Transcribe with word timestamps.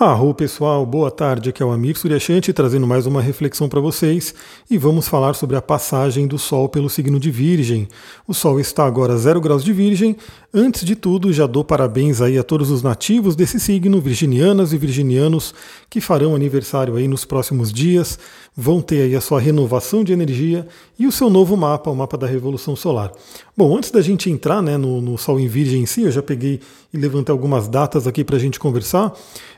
Arro 0.00 0.32
pessoal, 0.32 0.86
boa 0.86 1.10
tarde, 1.10 1.50
aqui 1.50 1.62
é 1.62 1.66
o 1.66 1.70
Amir 1.70 1.98
Suryashanti 1.98 2.50
trazendo 2.54 2.86
mais 2.86 3.04
uma 3.04 3.20
reflexão 3.20 3.68
para 3.68 3.78
vocês 3.78 4.34
e 4.70 4.78
vamos 4.78 5.06
falar 5.06 5.34
sobre 5.34 5.54
a 5.54 5.60
passagem 5.60 6.26
do 6.26 6.38
Sol 6.38 6.66
pelo 6.66 6.88
signo 6.88 7.20
de 7.20 7.30
Virgem. 7.30 7.86
O 8.26 8.32
Sol 8.32 8.58
está 8.58 8.86
agora 8.86 9.12
a 9.12 9.16
0 9.18 9.38
graus 9.38 9.62
de 9.62 9.70
Virgem. 9.70 10.16
Antes 10.52 10.82
de 10.86 10.96
tudo, 10.96 11.30
já 11.30 11.46
dou 11.46 11.62
parabéns 11.62 12.22
aí 12.22 12.38
a 12.38 12.42
todos 12.42 12.70
os 12.70 12.82
nativos 12.82 13.36
desse 13.36 13.60
signo, 13.60 14.00
virginianas 14.00 14.72
e 14.72 14.78
virginianos 14.78 15.54
que 15.90 16.00
farão 16.00 16.34
aniversário 16.34 16.96
aí 16.96 17.06
nos 17.06 17.26
próximos 17.26 17.70
dias, 17.70 18.18
vão 18.54 18.82
ter 18.82 19.02
aí 19.02 19.16
a 19.16 19.20
sua 19.20 19.40
renovação 19.40 20.04
de 20.04 20.12
energia 20.12 20.66
e 20.98 21.06
o 21.06 21.12
seu 21.12 21.30
novo 21.30 21.56
mapa, 21.56 21.90
o 21.90 21.96
mapa 21.96 22.18
da 22.18 22.26
Revolução 22.26 22.76
Solar. 22.76 23.10
Bom, 23.56 23.76
antes 23.76 23.90
da 23.90 24.02
gente 24.02 24.30
entrar 24.30 24.62
né, 24.62 24.76
no, 24.76 25.00
no 25.00 25.16
Sol 25.16 25.40
em 25.40 25.48
Virgem 25.48 25.82
em 25.82 25.86
si, 25.86 26.02
eu 26.02 26.10
já 26.10 26.22
peguei 26.22 26.60
e 26.92 26.98
levantei 26.98 27.32
algumas 27.32 27.66
datas 27.66 28.06
aqui 28.06 28.22
para 28.22 28.36
a 28.36 28.38
gente 28.38 28.60
conversar. 28.60 29.12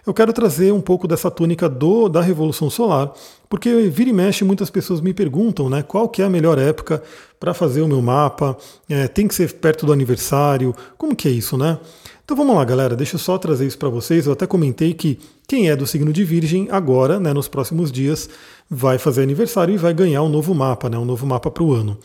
Eu 0.07 0.15
quero 0.15 0.33
trazer 0.33 0.73
um 0.73 0.81
pouco 0.81 1.09
dessa 1.09 1.31
tônica 1.31 1.69
do, 1.69 2.09
da 2.09 2.21
Revolução 2.21 2.71
Solar, 2.71 3.13
porque 3.49 3.89
vira 3.89 4.11
e 4.11 4.13
mexe 4.13 4.45
muitas 4.45 4.71
pessoas 4.71 5.01
me 5.01 5.13
perguntam 5.13 5.69
né, 5.69 5.83
qual 5.83 6.09
que 6.09 6.23
é 6.23 6.25
a 6.25 6.31
melhor 6.31 6.59
época 6.59 7.03
para 7.41 7.53
fazer 7.53 7.83
o 7.83 7.89
meu 7.89 8.01
mapa, 8.01 8.57
é, 8.89 9.09
tem 9.09 9.27
que 9.27 9.35
ser 9.35 9.53
perto 9.55 9.85
do 9.85 9.93
aniversário, 9.93 10.75
como 10.97 11.15
que 11.15 11.29
é 11.29 11.31
isso, 11.31 11.59
né? 11.59 11.79
Então 12.25 12.35
vamos 12.35 12.57
lá, 12.57 12.65
galera, 12.65 12.97
deixa 12.97 13.17
eu 13.17 13.19
só 13.19 13.37
trazer 13.37 13.67
isso 13.67 13.77
para 13.77 13.91
vocês. 13.91 14.27
Eu 14.27 14.33
até 14.33 14.47
comentei 14.47 14.95
que 14.95 15.19
quem 15.47 15.69
é 15.69 15.77
do 15.77 15.87
signo 15.87 16.11
de 16.11 16.25
Virgem 16.25 16.69
agora, 16.71 17.21
né, 17.21 17.35
nos 17.35 17.49
próximos 17.49 17.93
dias, 17.93 18.31
vai 18.69 18.97
fazer 18.97 19.23
aniversário 19.23 19.75
e 19.75 19.77
vai 19.77 19.93
ganhar 19.93 20.23
um 20.23 20.31
novo 20.31 20.55
mapa, 20.55 20.89
né, 20.89 20.97
um 20.97 21.05
novo 21.05 21.27
mapa 21.27 21.51
para 21.51 21.63
o 21.63 21.75
ano. 21.75 21.99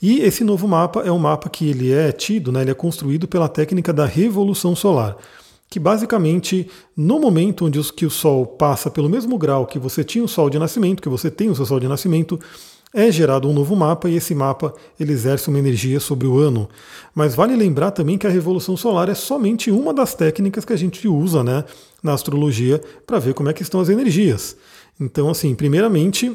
E 0.00 0.20
esse 0.20 0.42
novo 0.42 0.66
mapa 0.66 1.02
é 1.02 1.12
um 1.12 1.18
mapa 1.18 1.50
que 1.50 1.68
ele 1.68 1.92
é 1.92 2.10
tido, 2.10 2.50
né, 2.50 2.62
ele 2.62 2.70
é 2.70 2.74
construído 2.74 3.28
pela 3.28 3.50
técnica 3.50 3.92
da 3.92 4.06
revolução 4.06 4.74
solar 4.74 5.16
que 5.68 5.80
basicamente 5.80 6.70
no 6.96 7.18
momento 7.18 7.66
onde 7.66 7.82
que 7.92 8.06
o 8.06 8.10
Sol 8.10 8.46
passa 8.46 8.88
pelo 8.88 9.08
mesmo 9.08 9.36
grau 9.36 9.66
que 9.66 9.80
você 9.80 10.04
tinha 10.04 10.24
o 10.24 10.28
Sol 10.28 10.48
de 10.48 10.60
nascimento, 10.60 11.02
que 11.02 11.08
você 11.08 11.28
tem 11.28 11.50
o 11.50 11.56
seu 11.56 11.66
Sol 11.66 11.80
de 11.80 11.88
nascimento, 11.88 12.38
é 12.96 13.12
gerado 13.12 13.46
um 13.46 13.52
novo 13.52 13.76
mapa 13.76 14.08
e 14.08 14.16
esse 14.16 14.34
mapa 14.34 14.74
ele 14.98 15.12
exerce 15.12 15.48
uma 15.48 15.58
energia 15.58 16.00
sobre 16.00 16.26
o 16.26 16.38
ano. 16.38 16.66
Mas 17.14 17.34
vale 17.34 17.54
lembrar 17.54 17.90
também 17.90 18.16
que 18.16 18.26
a 18.26 18.30
revolução 18.30 18.74
solar 18.74 19.10
é 19.10 19.14
somente 19.14 19.70
uma 19.70 19.92
das 19.92 20.14
técnicas 20.14 20.64
que 20.64 20.72
a 20.72 20.76
gente 20.78 21.06
usa 21.06 21.44
né, 21.44 21.62
na 22.02 22.14
astrologia 22.14 22.80
para 23.06 23.18
ver 23.18 23.34
como 23.34 23.50
é 23.50 23.52
que 23.52 23.62
estão 23.62 23.80
as 23.80 23.90
energias. 23.90 24.56
Então, 24.98 25.28
assim, 25.28 25.54
primeiramente, 25.54 26.34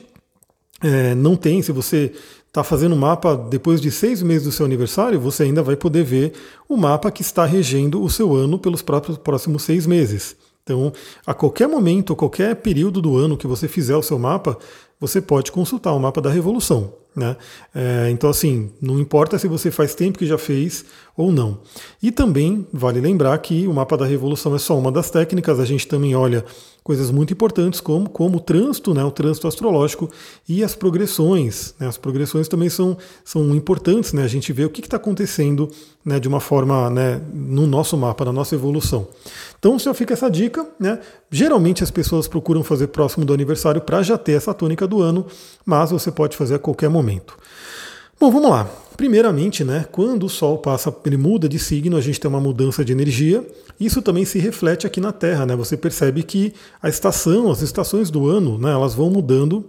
é, 0.83 1.15
não 1.15 1.35
tem, 1.35 1.63
se 1.63 1.71
você 1.71 2.11
está 2.47 2.63
fazendo 2.63 2.93
o 2.93 2.97
mapa 2.97 3.35
depois 3.35 3.81
de 3.81 3.89
seis 3.89 4.21
meses 4.21 4.43
do 4.43 4.51
seu 4.51 4.63
aniversário, 4.63 5.19
você 5.19 5.41
ainda 5.41 5.63
vai 5.63 5.75
poder 5.75 6.03
ver 6.03 6.33
o 6.69 6.77
mapa 6.77 7.09
que 7.09 7.23
está 7.23 7.43
regendo 7.43 8.03
o 8.03 8.09
seu 8.09 8.35
ano 8.35 8.59
pelos 8.59 8.83
próprios, 8.83 9.17
próximos 9.17 9.63
seis 9.63 9.87
meses. 9.87 10.35
Então, 10.63 10.93
a 11.25 11.33
qualquer 11.33 11.67
momento, 11.67 12.15
qualquer 12.15 12.55
período 12.57 13.01
do 13.01 13.17
ano 13.17 13.35
que 13.35 13.47
você 13.47 13.67
fizer 13.67 13.95
o 13.95 14.03
seu 14.03 14.19
mapa, 14.19 14.59
você 15.01 15.19
pode 15.19 15.51
consultar 15.51 15.93
o 15.93 15.99
mapa 15.99 16.21
da 16.21 16.29
revolução. 16.29 16.93
Né? 17.15 17.35
É, 17.73 18.09
então, 18.11 18.29
assim, 18.29 18.71
não 18.79 18.99
importa 18.99 19.37
se 19.39 19.47
você 19.47 19.71
faz 19.71 19.95
tempo 19.95 20.19
que 20.19 20.25
já 20.27 20.37
fez 20.37 20.85
ou 21.17 21.31
não. 21.31 21.59
E 22.01 22.11
também 22.11 22.65
vale 22.71 23.01
lembrar 23.01 23.37
que 23.39 23.67
o 23.67 23.73
mapa 23.73 23.97
da 23.97 24.05
revolução 24.05 24.55
é 24.55 24.59
só 24.59 24.77
uma 24.77 24.91
das 24.91 25.09
técnicas, 25.09 25.59
a 25.59 25.65
gente 25.65 25.87
também 25.87 26.15
olha 26.15 26.45
coisas 26.83 27.11
muito 27.11 27.31
importantes 27.31 27.79
como, 27.79 28.09
como 28.09 28.37
o 28.37 28.39
trânsito, 28.39 28.93
né, 28.93 29.03
o 29.03 29.11
trânsito 29.11 29.47
astrológico 29.47 30.09
e 30.49 30.63
as 30.63 30.75
progressões. 30.75 31.75
Né, 31.79 31.87
as 31.87 31.97
progressões 31.97 32.47
também 32.47 32.69
são, 32.69 32.97
são 33.23 33.55
importantes, 33.55 34.13
né, 34.13 34.23
a 34.23 34.27
gente 34.27 34.51
vê 34.51 34.65
o 34.65 34.69
que 34.69 34.81
está 34.81 34.97
acontecendo 34.97 35.69
né, 36.03 36.19
de 36.19 36.27
uma 36.27 36.39
forma 36.39 36.89
né, 36.89 37.21
no 37.31 37.67
nosso 37.67 37.95
mapa, 37.95 38.25
na 38.25 38.33
nossa 38.33 38.55
evolução. 38.55 39.07
Então 39.59 39.77
já 39.77 39.93
fica 39.93 40.13
essa 40.13 40.29
dica. 40.29 40.67
Né, 40.79 40.99
geralmente 41.29 41.83
as 41.83 41.91
pessoas 41.91 42.27
procuram 42.27 42.63
fazer 42.63 42.87
próximo 42.87 43.25
do 43.25 43.33
aniversário 43.33 43.81
para 43.81 44.01
já 44.01 44.17
ter 44.17 44.33
essa 44.33 44.53
tônica 44.53 44.87
do 44.87 45.01
ano, 45.01 45.25
mas 45.63 45.91
você 45.91 46.11
pode 46.11 46.35
fazer 46.35 46.55
a 46.55 46.59
qualquer 46.59 46.89
momento. 46.89 47.37
Bom, 48.21 48.29
vamos 48.29 48.51
lá. 48.51 48.69
Primeiramente, 48.95 49.63
né, 49.63 49.83
quando 49.91 50.27
o 50.27 50.29
Sol 50.29 50.59
passa, 50.59 50.95
ele 51.05 51.17
muda 51.17 51.49
de 51.49 51.57
signo, 51.57 51.97
a 51.97 52.01
gente 52.01 52.19
tem 52.19 52.29
uma 52.29 52.39
mudança 52.39 52.85
de 52.85 52.91
energia. 52.91 53.43
Isso 53.79 53.99
também 53.99 54.25
se 54.25 54.37
reflete 54.37 54.85
aqui 54.85 55.01
na 55.01 55.11
Terra, 55.11 55.43
né? 55.43 55.55
Você 55.55 55.75
percebe 55.75 56.21
que 56.21 56.53
a 56.79 56.87
estação, 56.87 57.49
as 57.49 57.63
estações 57.63 58.11
do 58.11 58.29
ano, 58.29 58.59
né, 58.59 58.71
elas 58.71 58.93
vão 58.93 59.09
mudando 59.09 59.67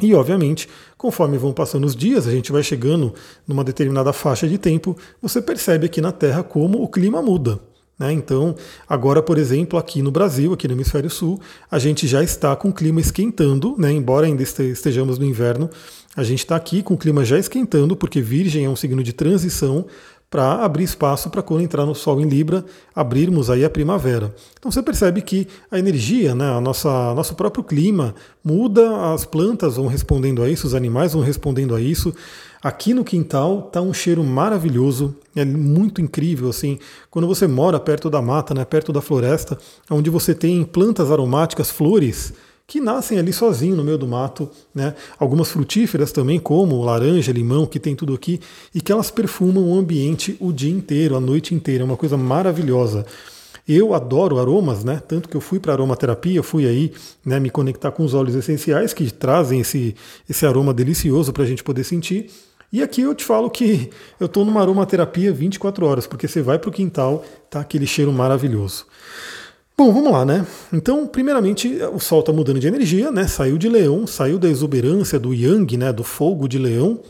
e, 0.00 0.14
obviamente, 0.14 0.66
conforme 0.96 1.36
vão 1.36 1.52
passando 1.52 1.84
os 1.84 1.94
dias, 1.94 2.26
a 2.26 2.30
gente 2.30 2.50
vai 2.50 2.62
chegando 2.62 3.12
numa 3.46 3.62
determinada 3.62 4.14
faixa 4.14 4.48
de 4.48 4.56
tempo, 4.56 4.96
você 5.20 5.42
percebe 5.42 5.84
aqui 5.84 6.00
na 6.00 6.10
Terra 6.10 6.42
como 6.42 6.82
o 6.82 6.88
clima 6.88 7.20
muda. 7.20 7.60
Né? 7.98 8.12
Então, 8.12 8.54
agora, 8.88 9.22
por 9.22 9.38
exemplo, 9.38 9.78
aqui 9.78 10.02
no 10.02 10.10
Brasil, 10.10 10.52
aqui 10.52 10.66
no 10.66 10.74
Hemisfério 10.74 11.08
Sul, 11.08 11.40
a 11.70 11.78
gente 11.78 12.06
já 12.06 12.22
está 12.22 12.54
com 12.56 12.68
o 12.68 12.72
clima 12.72 13.00
esquentando, 13.00 13.76
né? 13.78 13.92
embora 13.92 14.26
ainda 14.26 14.42
estejamos 14.42 15.18
no 15.18 15.24
inverno, 15.24 15.70
a 16.16 16.22
gente 16.22 16.40
está 16.40 16.56
aqui 16.56 16.82
com 16.82 16.94
o 16.94 16.98
clima 16.98 17.24
já 17.24 17.38
esquentando, 17.38 17.96
porque 17.96 18.20
Virgem 18.20 18.64
é 18.64 18.68
um 18.68 18.76
signo 18.76 19.02
de 19.02 19.12
transição 19.12 19.86
para 20.34 20.64
abrir 20.64 20.82
espaço 20.82 21.30
para 21.30 21.44
quando 21.44 21.62
entrar 21.62 21.86
no 21.86 21.94
Sol 21.94 22.20
em 22.20 22.24
Libra, 22.24 22.64
abrirmos 22.92 23.48
aí 23.48 23.64
a 23.64 23.70
primavera. 23.70 24.34
Então 24.58 24.68
você 24.68 24.82
percebe 24.82 25.22
que 25.22 25.46
a 25.70 25.78
energia, 25.78 26.34
né, 26.34 26.50
a 26.50 26.60
nossa, 26.60 27.14
nosso 27.14 27.36
próprio 27.36 27.62
clima 27.62 28.16
muda, 28.42 29.14
as 29.14 29.24
plantas 29.24 29.76
vão 29.76 29.86
respondendo 29.86 30.42
a 30.42 30.50
isso, 30.50 30.66
os 30.66 30.74
animais 30.74 31.12
vão 31.12 31.22
respondendo 31.22 31.72
a 31.72 31.80
isso. 31.80 32.12
Aqui 32.60 32.92
no 32.92 33.04
quintal 33.04 33.62
tá 33.70 33.80
um 33.80 33.94
cheiro 33.94 34.24
maravilhoso, 34.24 35.14
é 35.36 35.44
muito 35.44 36.00
incrível 36.00 36.48
assim. 36.48 36.80
Quando 37.12 37.28
você 37.28 37.46
mora 37.46 37.78
perto 37.78 38.10
da 38.10 38.20
mata, 38.20 38.52
né, 38.52 38.64
perto 38.64 38.92
da 38.92 39.00
floresta, 39.00 39.56
onde 39.88 40.10
você 40.10 40.34
tem 40.34 40.64
plantas 40.64 41.12
aromáticas, 41.12 41.70
flores 41.70 42.32
que 42.66 42.80
nascem 42.80 43.18
ali 43.18 43.32
sozinho 43.32 43.76
no 43.76 43.84
meio 43.84 43.98
do 43.98 44.06
mato, 44.06 44.50
né? 44.74 44.94
Algumas 45.18 45.50
frutíferas 45.50 46.12
também, 46.12 46.40
como 46.40 46.82
laranja, 46.82 47.30
limão, 47.30 47.66
que 47.66 47.78
tem 47.78 47.94
tudo 47.94 48.14
aqui, 48.14 48.40
e 48.74 48.80
que 48.80 48.90
elas 48.90 49.10
perfumam 49.10 49.64
o 49.64 49.78
ambiente 49.78 50.36
o 50.40 50.52
dia 50.52 50.72
inteiro, 50.72 51.16
a 51.16 51.20
noite 51.20 51.54
inteira, 51.54 51.82
é 51.82 51.84
uma 51.84 51.96
coisa 51.96 52.16
maravilhosa. 52.16 53.04
Eu 53.66 53.94
adoro 53.94 54.38
aromas, 54.38 54.84
né? 54.84 55.02
Tanto 55.06 55.28
que 55.28 55.36
eu 55.36 55.40
fui 55.40 55.58
para 55.58 55.72
aromaterapia, 55.72 56.42
fui 56.42 56.66
aí 56.66 56.92
né, 57.24 57.40
me 57.40 57.48
conectar 57.48 57.90
com 57.90 58.04
os 58.04 58.12
óleos 58.12 58.34
essenciais 58.34 58.92
que 58.92 59.10
trazem 59.10 59.60
esse, 59.60 59.94
esse 60.28 60.44
aroma 60.44 60.74
delicioso 60.74 61.32
para 61.32 61.44
a 61.44 61.46
gente 61.46 61.64
poder 61.64 61.84
sentir. 61.84 62.30
E 62.70 62.82
aqui 62.82 63.02
eu 63.02 63.14
te 63.14 63.24
falo 63.24 63.48
que 63.48 63.88
eu 64.18 64.26
estou 64.26 64.44
numa 64.44 64.60
aromaterapia 64.60 65.32
24 65.32 65.86
horas, 65.86 66.06
porque 66.06 66.26
você 66.26 66.42
vai 66.42 66.58
para 66.58 66.68
o 66.68 66.72
quintal, 66.72 67.24
tá 67.48 67.60
aquele 67.60 67.86
cheiro 67.86 68.12
maravilhoso. 68.12 68.84
Bom, 69.76 69.92
vamos 69.92 70.12
lá, 70.12 70.24
né? 70.24 70.46
Então, 70.72 71.04
primeiramente, 71.04 71.68
o 71.92 71.98
Sol 71.98 72.20
está 72.20 72.32
mudando 72.32 72.60
de 72.60 72.68
energia, 72.68 73.10
né? 73.10 73.26
Saiu 73.26 73.58
de 73.58 73.68
Leão, 73.68 74.06
saiu 74.06 74.38
da 74.38 74.48
exuberância 74.48 75.18
do 75.18 75.34
Yang, 75.34 75.76
né? 75.76 75.92
Do 75.92 76.04
fogo 76.04 76.46
de 76.46 76.60
Leão, 76.60 77.00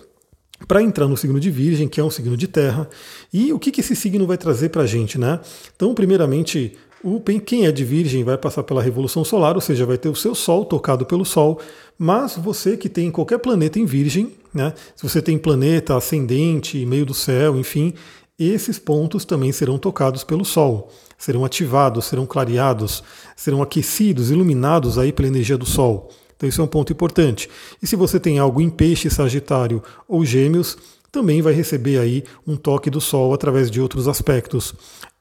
para 0.67 0.83
entrar 0.83 1.07
no 1.07 1.15
signo 1.15 1.39
de 1.39 1.51
Virgem, 1.51 1.87
que 1.87 2.01
é 2.01 2.05
um 2.05 2.09
signo 2.09 2.39
de 2.39 2.49
Terra. 2.49 2.89
E 3.31 3.53
o 3.53 3.59
que, 3.59 3.71
que 3.71 3.83
esse 3.83 3.95
signo 3.95 4.27
vai 4.27 4.39
trazer 4.39 4.71
para 4.71 4.83
a 4.83 4.87
gente, 4.87 5.19
né? 5.19 5.41
Então, 5.77 5.93
primeiramente, 5.95 6.73
o, 7.03 7.21
quem 7.21 7.67
é 7.67 7.71
de 7.71 7.85
Virgem 7.85 8.25
vai 8.25 8.39
passar 8.39 8.63
pela 8.63 8.83
Revolução 8.83 9.23
Solar, 9.25 9.55
ou 9.57 9.61
seja, 9.61 9.85
vai 9.85 9.99
ter 9.99 10.09
o 10.09 10.15
seu 10.15 10.35
Sol 10.35 10.65
tocado 10.65 11.05
pelo 11.05 11.27
Sol, 11.27 11.61
mas 11.99 12.35
você 12.35 12.79
que 12.79 12.89
tem 12.89 13.11
qualquer 13.11 13.41
planeta 13.41 13.79
em 13.79 13.85
Virgem, 13.85 14.33
né, 14.55 14.73
se 14.97 15.03
você 15.03 15.21
tem 15.21 15.37
planeta 15.37 15.95
ascendente, 15.95 16.87
meio 16.87 17.05
do 17.05 17.13
céu, 17.13 17.59
enfim, 17.59 17.93
esses 18.39 18.78
pontos 18.78 19.25
também 19.25 19.53
serão 19.53 19.78
tocados 19.78 20.25
pelo 20.25 20.45
Sol, 20.45 20.91
serão 21.17 21.45
ativados, 21.45 22.06
serão 22.06 22.27
clareados, 22.27 23.03
serão 23.37 23.62
aquecidos, 23.62 24.31
iluminados 24.31 24.99
aí 24.99 25.12
pela 25.12 25.28
energia 25.28 25.56
do 25.56 25.67
Sol. 25.67 26.11
Então 26.37 26.49
isso 26.49 26.61
é 26.61 26.65
um 26.65 26.69
ponto 26.69 26.93
importante. 26.93 27.49
E 27.81 27.87
se 27.87 27.95
você 27.95 28.19
tem 28.19 28.39
algo 28.39 28.61
em 28.61 28.69
peixe, 28.69 29.09
sagitário 29.09 29.83
ou 30.09 30.25
gêmeos, 30.25 30.77
também 31.12 31.41
vai 31.41 31.53
receber 31.53 31.99
aí 31.99 32.25
um 32.45 32.56
toque 32.56 32.91
do 32.91 33.00
Sol 33.00 33.33
através 33.33 33.71
de 33.71 33.81
outros 33.81 34.09
aspectos. 34.09 34.75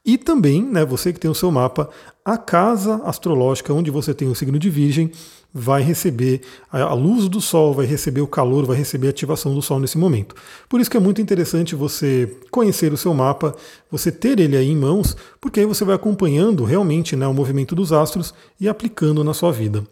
E 0.04 0.18
também, 0.18 0.62
né, 0.62 0.84
você 0.84 1.12
que 1.12 1.20
tem 1.20 1.30
o 1.30 1.34
seu 1.34 1.50
mapa, 1.50 1.88
a 2.24 2.36
casa 2.36 3.00
astrológica 3.04 3.72
onde 3.72 3.90
você 3.90 4.12
tem 4.12 4.28
o 4.28 4.34
signo 4.34 4.58
de 4.58 4.68
Virgem 4.68 5.10
vai 5.56 5.82
receber 5.82 6.40
a 6.68 6.92
luz 6.94 7.28
do 7.28 7.40
Sol, 7.40 7.72
vai 7.72 7.86
receber 7.86 8.20
o 8.20 8.26
calor, 8.26 8.66
vai 8.66 8.76
receber 8.76 9.06
a 9.06 9.10
ativação 9.10 9.54
do 9.54 9.62
Sol 9.62 9.78
nesse 9.78 9.96
momento. 9.96 10.34
Por 10.68 10.80
isso 10.80 10.90
que 10.90 10.96
é 10.96 11.00
muito 11.00 11.20
interessante 11.20 11.76
você 11.76 12.36
conhecer 12.50 12.92
o 12.92 12.96
seu 12.96 13.14
mapa, 13.14 13.54
você 13.88 14.10
ter 14.10 14.40
ele 14.40 14.56
aí 14.56 14.68
em 14.68 14.76
mãos, 14.76 15.16
porque 15.40 15.60
aí 15.60 15.66
você 15.66 15.84
vai 15.84 15.94
acompanhando 15.94 16.64
realmente 16.64 17.14
né, 17.14 17.26
o 17.28 17.32
movimento 17.32 17.74
dos 17.76 17.92
astros 17.92 18.34
e 18.60 18.68
aplicando 18.68 19.22
na 19.22 19.32
sua 19.32 19.52
vida. 19.52 19.84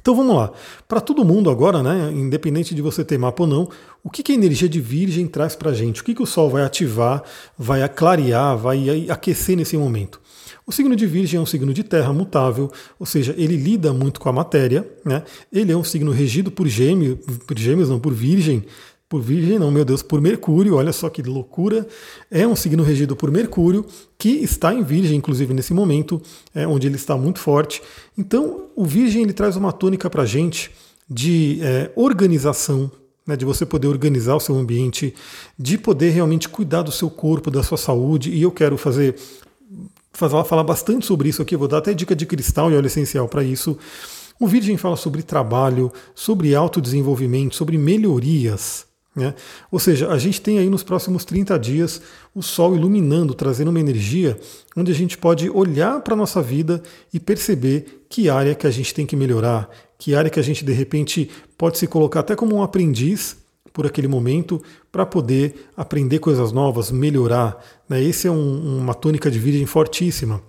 Então 0.00 0.14
vamos 0.14 0.34
lá. 0.34 0.52
Para 0.86 1.00
todo 1.00 1.24
mundo 1.24 1.50
agora, 1.50 1.82
né, 1.82 2.10
independente 2.12 2.74
de 2.74 2.82
você 2.82 3.04
ter 3.04 3.18
mapa 3.18 3.42
ou 3.42 3.48
não, 3.48 3.68
o 4.02 4.10
que, 4.10 4.22
que 4.22 4.32
a 4.32 4.34
energia 4.34 4.68
de 4.68 4.80
Virgem 4.80 5.26
traz 5.26 5.56
para 5.56 5.70
a 5.70 5.74
gente? 5.74 6.00
O 6.00 6.04
que, 6.04 6.14
que 6.14 6.22
o 6.22 6.26
Sol 6.26 6.48
vai 6.48 6.62
ativar, 6.62 7.22
vai 7.58 7.82
aclarear, 7.82 8.56
vai 8.56 9.08
aquecer 9.10 9.56
nesse 9.56 9.76
momento? 9.76 10.20
O 10.66 10.72
signo 10.72 10.96
de 10.96 11.06
Virgem 11.06 11.38
é 11.38 11.40
um 11.40 11.46
signo 11.46 11.72
de 11.72 11.84
terra 11.84 12.12
mutável, 12.12 12.72
ou 12.98 13.06
seja, 13.06 13.32
ele 13.38 13.56
lida 13.56 13.92
muito 13.92 14.18
com 14.18 14.28
a 14.28 14.32
matéria. 14.32 14.88
Né? 15.04 15.22
Ele 15.52 15.70
é 15.70 15.76
um 15.76 15.84
signo 15.84 16.10
regido 16.10 16.50
por 16.50 16.66
gêmeos, 16.66 17.18
por 17.46 17.56
gêmeos, 17.56 17.88
não 17.88 18.00
por 18.00 18.12
Virgem, 18.12 18.64
por 19.08 19.22
Virgem, 19.22 19.58
não, 19.58 19.70
meu 19.70 19.84
Deus, 19.84 20.02
por 20.02 20.20
Mercúrio, 20.20 20.74
olha 20.74 20.92
só 20.92 21.08
que 21.08 21.22
loucura. 21.22 21.86
É 22.28 22.46
um 22.46 22.56
signo 22.56 22.82
regido 22.82 23.14
por 23.14 23.30
Mercúrio, 23.30 23.86
que 24.18 24.30
está 24.30 24.74
em 24.74 24.82
Virgem, 24.82 25.16
inclusive 25.16 25.54
nesse 25.54 25.72
momento, 25.72 26.20
é, 26.52 26.66
onde 26.66 26.88
ele 26.88 26.96
está 26.96 27.16
muito 27.16 27.38
forte. 27.38 27.80
Então, 28.18 28.64
o 28.74 28.84
Virgem 28.84 29.22
ele 29.22 29.32
traz 29.32 29.54
uma 29.54 29.72
tônica 29.72 30.10
para 30.10 30.22
a 30.22 30.26
gente 30.26 30.72
de 31.08 31.60
é, 31.62 31.92
organização, 31.94 32.90
né, 33.24 33.36
de 33.36 33.44
você 33.44 33.64
poder 33.64 33.86
organizar 33.86 34.34
o 34.34 34.40
seu 34.40 34.56
ambiente, 34.56 35.14
de 35.56 35.78
poder 35.78 36.10
realmente 36.10 36.48
cuidar 36.48 36.82
do 36.82 36.90
seu 36.90 37.08
corpo, 37.08 37.48
da 37.48 37.62
sua 37.62 37.78
saúde. 37.78 38.30
E 38.30 38.42
eu 38.42 38.50
quero 38.50 38.76
fazer, 38.76 39.14
falar 40.12 40.64
bastante 40.64 41.06
sobre 41.06 41.28
isso 41.28 41.42
aqui, 41.42 41.56
vou 41.56 41.68
dar 41.68 41.78
até 41.78 41.94
dica 41.94 42.14
de 42.16 42.26
cristal 42.26 42.72
e 42.72 42.76
óleo 42.76 42.86
essencial 42.86 43.28
para 43.28 43.44
isso. 43.44 43.78
O 44.38 44.48
Virgem 44.48 44.76
fala 44.76 44.96
sobre 44.96 45.22
trabalho, 45.22 45.92
sobre 46.14 46.54
autodesenvolvimento, 46.56 47.54
sobre 47.54 47.78
melhorias. 47.78 48.84
Né? 49.16 49.34
Ou 49.72 49.80
seja, 49.80 50.10
a 50.10 50.18
gente 50.18 50.42
tem 50.42 50.58
aí 50.58 50.68
nos 50.68 50.82
próximos 50.82 51.24
30 51.24 51.58
dias 51.58 52.02
o 52.34 52.42
Sol 52.42 52.76
iluminando, 52.76 53.32
trazendo 53.32 53.70
uma 53.70 53.80
energia 53.80 54.38
onde 54.76 54.92
a 54.92 54.94
gente 54.94 55.16
pode 55.16 55.48
olhar 55.48 56.02
para 56.02 56.12
a 56.12 56.16
nossa 56.16 56.42
vida 56.42 56.82
e 57.14 57.18
perceber 57.18 58.04
que 58.10 58.28
área 58.28 58.54
que 58.54 58.66
a 58.66 58.70
gente 58.70 58.92
tem 58.92 59.06
que 59.06 59.16
melhorar, 59.16 59.70
que 59.98 60.14
área 60.14 60.28
que 60.28 60.38
a 60.38 60.42
gente 60.42 60.62
de 60.62 60.72
repente 60.74 61.30
pode 61.56 61.78
se 61.78 61.86
colocar 61.86 62.20
até 62.20 62.36
como 62.36 62.56
um 62.56 62.62
aprendiz 62.62 63.38
por 63.72 63.86
aquele 63.86 64.06
momento 64.06 64.62
para 64.92 65.06
poder 65.06 65.66
aprender 65.74 66.18
coisas 66.18 66.52
novas, 66.52 66.90
melhorar. 66.90 67.62
Né? 67.88 68.02
Esse 68.02 68.28
é 68.28 68.30
um, 68.30 68.78
uma 68.78 68.94
tônica 68.94 69.30
de 69.30 69.38
virgem 69.38 69.64
fortíssima. 69.64 70.42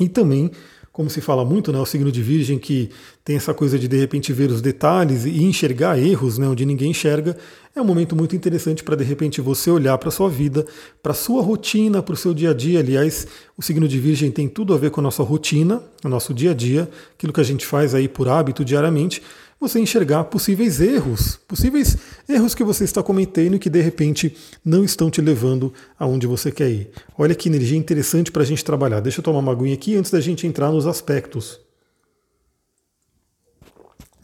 E 0.00 0.08
também 0.08 0.50
como 0.92 1.08
se 1.08 1.22
fala 1.22 1.42
muito, 1.42 1.72
né, 1.72 1.78
o 1.80 1.86
signo 1.86 2.12
de 2.12 2.22
Virgem 2.22 2.58
que 2.58 2.90
tem 3.24 3.36
essa 3.36 3.54
coisa 3.54 3.78
de 3.78 3.88
de 3.88 3.96
repente 3.96 4.30
ver 4.32 4.50
os 4.50 4.60
detalhes 4.60 5.24
e 5.24 5.42
enxergar 5.42 5.98
erros, 5.98 6.36
né, 6.36 6.46
onde 6.46 6.66
ninguém 6.66 6.90
enxerga, 6.90 7.34
é 7.74 7.80
um 7.80 7.84
momento 7.84 8.14
muito 8.14 8.36
interessante 8.36 8.84
para 8.84 8.94
de 8.94 9.02
repente 9.02 9.40
você 9.40 9.70
olhar 9.70 9.96
para 9.96 10.10
a 10.10 10.12
sua 10.12 10.28
vida, 10.28 10.66
para 11.02 11.12
a 11.12 11.14
sua 11.14 11.40
rotina, 11.40 12.02
para 12.02 12.12
o 12.12 12.16
seu 12.16 12.34
dia 12.34 12.50
a 12.50 12.54
dia. 12.54 12.80
Aliás, 12.80 13.26
o 13.56 13.62
signo 13.62 13.88
de 13.88 13.98
Virgem 13.98 14.30
tem 14.30 14.46
tudo 14.46 14.74
a 14.74 14.76
ver 14.76 14.90
com 14.90 15.00
a 15.00 15.02
nossa 15.02 15.22
rotina, 15.22 15.82
o 16.04 16.08
nosso 16.10 16.34
dia 16.34 16.50
a 16.50 16.54
dia, 16.54 16.86
aquilo 17.14 17.32
que 17.32 17.40
a 17.40 17.44
gente 17.44 17.64
faz 17.64 17.94
aí 17.94 18.06
por 18.06 18.28
hábito 18.28 18.62
diariamente 18.62 19.22
você 19.62 19.78
enxergar 19.78 20.24
possíveis 20.24 20.80
erros, 20.80 21.38
possíveis 21.46 21.96
erros 22.28 22.54
que 22.54 22.64
você 22.64 22.82
está 22.82 23.02
cometendo 23.02 23.54
e 23.54 23.58
que 23.58 23.70
de 23.70 23.80
repente 23.80 24.36
não 24.64 24.84
estão 24.84 25.08
te 25.08 25.20
levando 25.20 25.72
aonde 25.98 26.26
você 26.26 26.50
quer 26.50 26.68
ir. 26.68 26.90
Olha 27.16 27.34
que 27.34 27.48
energia 27.48 27.78
interessante 27.78 28.32
para 28.32 28.42
a 28.42 28.44
gente 28.44 28.64
trabalhar. 28.64 29.00
Deixa 29.00 29.20
eu 29.20 29.24
tomar 29.24 29.38
uma 29.38 29.52
aguinha 29.52 29.74
aqui 29.74 29.94
antes 29.96 30.10
da 30.10 30.20
gente 30.20 30.46
entrar 30.46 30.70
nos 30.70 30.86
aspectos. 30.86 31.60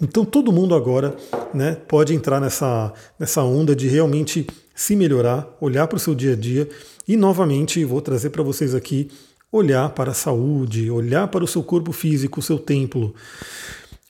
Então 0.01 0.25
todo 0.25 0.53
mundo 0.53 0.75
agora 0.75 1.17
né, 1.55 1.77
pode 1.87 2.13
entrar 2.13 2.41
nessa, 2.41 2.93
nessa 3.19 3.43
onda 3.43 3.75
de 3.75 3.89
realmente 3.89 4.47
se 4.75 4.97
melhorar, 4.97 5.49
olhar 5.61 5.87
para 5.87 5.97
o 5.97 6.01
seu 6.01 6.15
dia 6.15 6.33
a 6.33 6.37
dia 6.37 6.69
e 7.07 7.17
novamente 7.17 7.85
vou 7.85 8.01
trazer 8.01 8.31
para 8.31 8.43
vocês 8.43 8.75
aqui 8.75 9.09
olhar 9.51 9.89
para 9.91 10.11
a 10.11 10.15
saúde, 10.15 10.91
olhar 10.91 11.27
para 11.29 11.43
o 11.43 11.47
seu 11.47 11.63
corpo 11.63 11.91
físico, 11.91 12.41
o 12.41 12.43
seu 12.43 12.59
templo. 12.59 13.15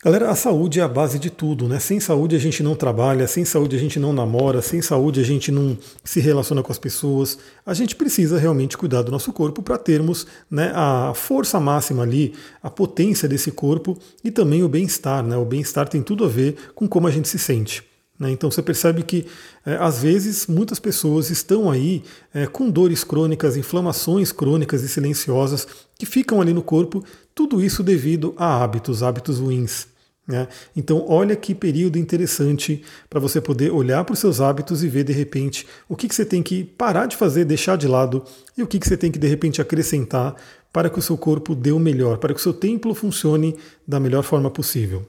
Galera, 0.01 0.31
a 0.31 0.35
saúde 0.37 0.79
é 0.79 0.83
a 0.85 0.87
base 0.87 1.19
de 1.19 1.29
tudo, 1.29 1.67
né? 1.67 1.81
Sem 1.81 1.99
saúde 1.99 2.37
a 2.37 2.39
gente 2.39 2.63
não 2.63 2.77
trabalha, 2.77 3.27
sem 3.27 3.45
saúde 3.45 3.75
a 3.75 3.79
gente 3.81 3.99
não 3.99 4.13
namora, 4.13 4.63
sem 4.63 4.81
saúde 4.81 5.19
a 5.19 5.25
gente 5.25 5.51
não 5.51 5.77
se 6.05 6.21
relaciona 6.21 6.63
com 6.63 6.71
as 6.71 6.79
pessoas. 6.79 7.37
A 7.67 7.75
gente 7.75 7.97
precisa 7.97 8.39
realmente 8.39 8.79
cuidar 8.79 9.03
do 9.03 9.11
nosso 9.11 9.33
corpo 9.33 9.61
para 9.61 9.77
termos 9.77 10.25
né, 10.49 10.71
a 10.73 11.13
força 11.17 11.59
máxima 11.59 12.05
ali, 12.05 12.33
a 12.63 12.71
potência 12.71 13.29
desse 13.29 13.51
corpo 13.51 13.99
e 14.23 14.31
também 14.31 14.63
o 14.63 14.69
bem-estar, 14.69 15.25
né? 15.25 15.37
O 15.37 15.45
bem-estar 15.45 15.89
tem 15.89 16.01
tudo 16.01 16.25
a 16.25 16.29
ver 16.29 16.55
com 16.77 16.87
como 16.87 17.09
a 17.09 17.11
gente 17.11 17.27
se 17.27 17.39
sente. 17.41 17.83
Né? 18.17 18.31
Então 18.31 18.53
você 18.53 18.63
percebe 18.63 19.03
que 19.03 19.27
é, 19.67 19.75
às 19.81 20.01
vezes 20.01 20.47
muitas 20.47 20.79
pessoas 20.79 21.29
estão 21.29 21.69
aí 21.69 22.05
é, 22.33 22.47
com 22.47 22.71
dores 22.71 23.03
crônicas, 23.03 23.57
inflamações 23.57 24.31
crônicas 24.31 24.85
e 24.85 24.89
silenciosas 24.89 25.67
que 25.99 26.07
ficam 26.07 26.41
ali 26.41 26.53
no 26.53 26.63
corpo, 26.63 27.05
tudo 27.35 27.61
isso 27.61 27.83
devido 27.83 28.33
a 28.37 28.63
hábitos, 28.63 29.03
hábitos 29.03 29.41
ruins. 29.41 29.88
Né? 30.29 30.47
Então, 30.77 31.07
olha 31.09 31.35
que 31.35 31.55
período 31.55 31.97
interessante 31.99 32.83
para 33.09 33.19
você 33.19 33.41
poder 33.41 33.73
olhar 33.73 34.05
para 34.05 34.13
os 34.13 34.19
seus 34.19 34.43
hábitos 34.43 34.85
e 34.85 34.89
ver 34.89 35.03
de 35.03 35.13
repente 35.13 35.67
o 35.89 35.97
que, 35.97 36.07
que 36.07 36.15
você 36.15 36.25
tem 36.25 36.43
que 36.43 36.63
parar 36.63 37.07
de 37.07 37.17
fazer, 37.17 37.47
deixar 37.47 37.79
de 37.79 37.89
lado 37.89 38.23
e 38.55 38.63
o 38.63 38.67
que, 38.67 38.79
que 38.79 38.87
você 38.87 38.97
tem 38.97 39.11
que 39.11 39.19
de 39.19 39.27
repente 39.27 39.63
acrescentar 39.63 40.37
para 40.71 40.91
que 40.91 40.99
o 40.99 41.03
seu 41.03 41.17
corpo 41.17 41.55
dê 41.55 41.73
o 41.73 41.79
melhor, 41.79 42.19
para 42.19 42.35
que 42.35 42.41
o 42.41 42.43
seu 42.43 42.53
templo 42.53 42.95
funcione 42.95 43.57
da 43.87 43.99
melhor 43.99 44.23
forma 44.23 44.51
possível. 44.51 45.09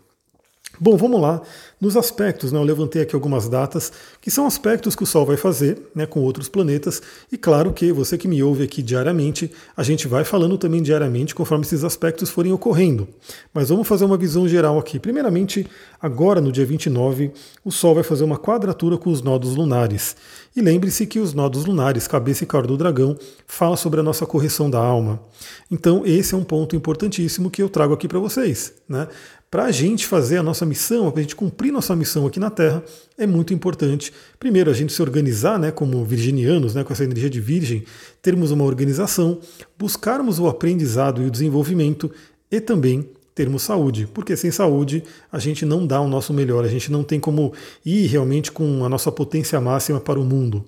Bom, 0.82 0.96
vamos 0.96 1.20
lá. 1.20 1.42
Nos 1.82 1.98
aspectos, 1.98 2.54
né, 2.54 2.60
eu 2.60 2.64
levantei 2.64 3.02
aqui 3.02 3.14
algumas 3.14 3.50
datas, 3.50 3.92
que 4.22 4.32
são 4.32 4.46
aspectos 4.46 4.96
que 4.96 5.04
o 5.04 5.06
Sol 5.06 5.26
vai 5.26 5.36
fazer 5.36 5.78
né, 5.94 6.06
com 6.06 6.22
outros 6.22 6.48
planetas, 6.48 7.02
e 7.30 7.38
claro 7.38 7.74
que 7.74 7.92
você 7.92 8.18
que 8.18 8.30
me 8.30 8.42
ouve 8.42 8.64
aqui 8.64 8.82
diariamente, 8.82 9.52
a 9.76 9.84
gente 9.84 10.08
vai 10.08 10.24
falando 10.24 10.58
também 10.58 10.82
diariamente 10.82 11.36
conforme 11.36 11.66
esses 11.66 11.84
aspectos 11.84 12.30
forem 12.30 12.54
ocorrendo. 12.54 13.10
Mas 13.54 13.68
vamos 13.68 13.88
fazer 13.88 14.06
uma 14.06 14.18
visão 14.18 14.48
geral 14.48 14.80
aqui. 14.80 15.00
Primeiramente, 15.00 15.68
agora 16.02 16.40
no 16.40 16.52
dia 16.52 16.66
29, 16.66 17.32
o 17.64 17.72
Sol 17.72 17.96
vai 17.96 18.04
fazer 18.04 18.24
uma 18.24 18.38
quadratura 18.38 18.98
com 18.98 19.10
os 19.10 19.22
nodos 19.22 19.56
lunares. 19.56 20.16
E 20.56 20.62
lembre-se 20.62 21.06
que 21.06 21.20
os 21.20 21.34
nodos 21.34 21.66
lunares, 21.66 22.08
cabeça 22.08 22.44
e 22.44 22.48
cauda 22.48 22.68
do 22.68 22.78
dragão, 22.78 23.18
fala 23.46 23.78
sobre 23.78 24.00
a 24.00 24.04
nossa 24.04 24.26
correção 24.26 24.70
da 24.70 24.80
alma. 24.80 25.22
Então, 25.70 26.04
esse 26.06 26.34
é 26.34 26.38
um 26.38 26.44
ponto 26.44 26.76
importantíssimo 26.76 27.50
que 27.50 27.62
eu 27.62 27.70
trago 27.70 27.94
aqui 27.94 28.08
para 28.08 28.20
vocês. 28.20 28.74
Né? 28.88 29.08
Para 29.52 29.66
a 29.66 29.72
gente 29.72 30.06
fazer 30.06 30.38
a 30.38 30.44
nossa 30.44 30.66
missão, 30.66 31.10
para 31.10 31.20
a 31.20 31.24
gente 31.24 31.36
cumprir 31.36 31.72
nossa 31.72 31.96
missão 31.96 32.28
aqui 32.28 32.40
na 32.40 32.52
Terra, 32.52 32.84
é 33.18 33.26
muito 33.26 33.54
importante. 33.54 34.14
Primeiro, 34.40 34.70
a 34.70 34.74
gente 34.74 34.94
se 34.94 35.02
organizar, 35.02 35.58
né, 35.58 35.72
como 35.72 36.06
virginianos, 36.06 36.76
né, 36.76 36.84
com 36.84 36.94
essa 36.94 37.04
energia 37.04 37.30
de 37.30 37.42
virgem, 37.42 37.84
termos 38.22 38.52
uma 38.52 38.64
organização, 38.64 39.40
buscarmos 39.78 40.40
o 40.40 40.48
aprendizado 40.48 41.22
e 41.22 41.26
o 41.26 41.32
desenvolvimento 41.32 42.12
e 42.52 42.62
também 42.62 43.10
termos 43.34 43.64
saúde, 43.64 44.08
porque 44.14 44.36
sem 44.36 44.52
saúde 44.52 45.04
a 45.32 45.40
gente 45.40 45.66
não 45.66 45.88
dá 45.88 46.02
o 46.02 46.08
nosso 46.08 46.34
melhor, 46.34 46.66
a 46.66 46.68
gente 46.68 46.92
não 46.92 47.04
tem 47.04 47.20
como 47.20 47.54
ir 47.86 48.06
realmente 48.08 48.52
com 48.52 48.84
a 48.84 48.90
nossa 48.90 49.12
potência 49.12 49.60
máxima 49.62 50.00
para 50.00 50.20
o 50.20 50.26
mundo. 50.26 50.66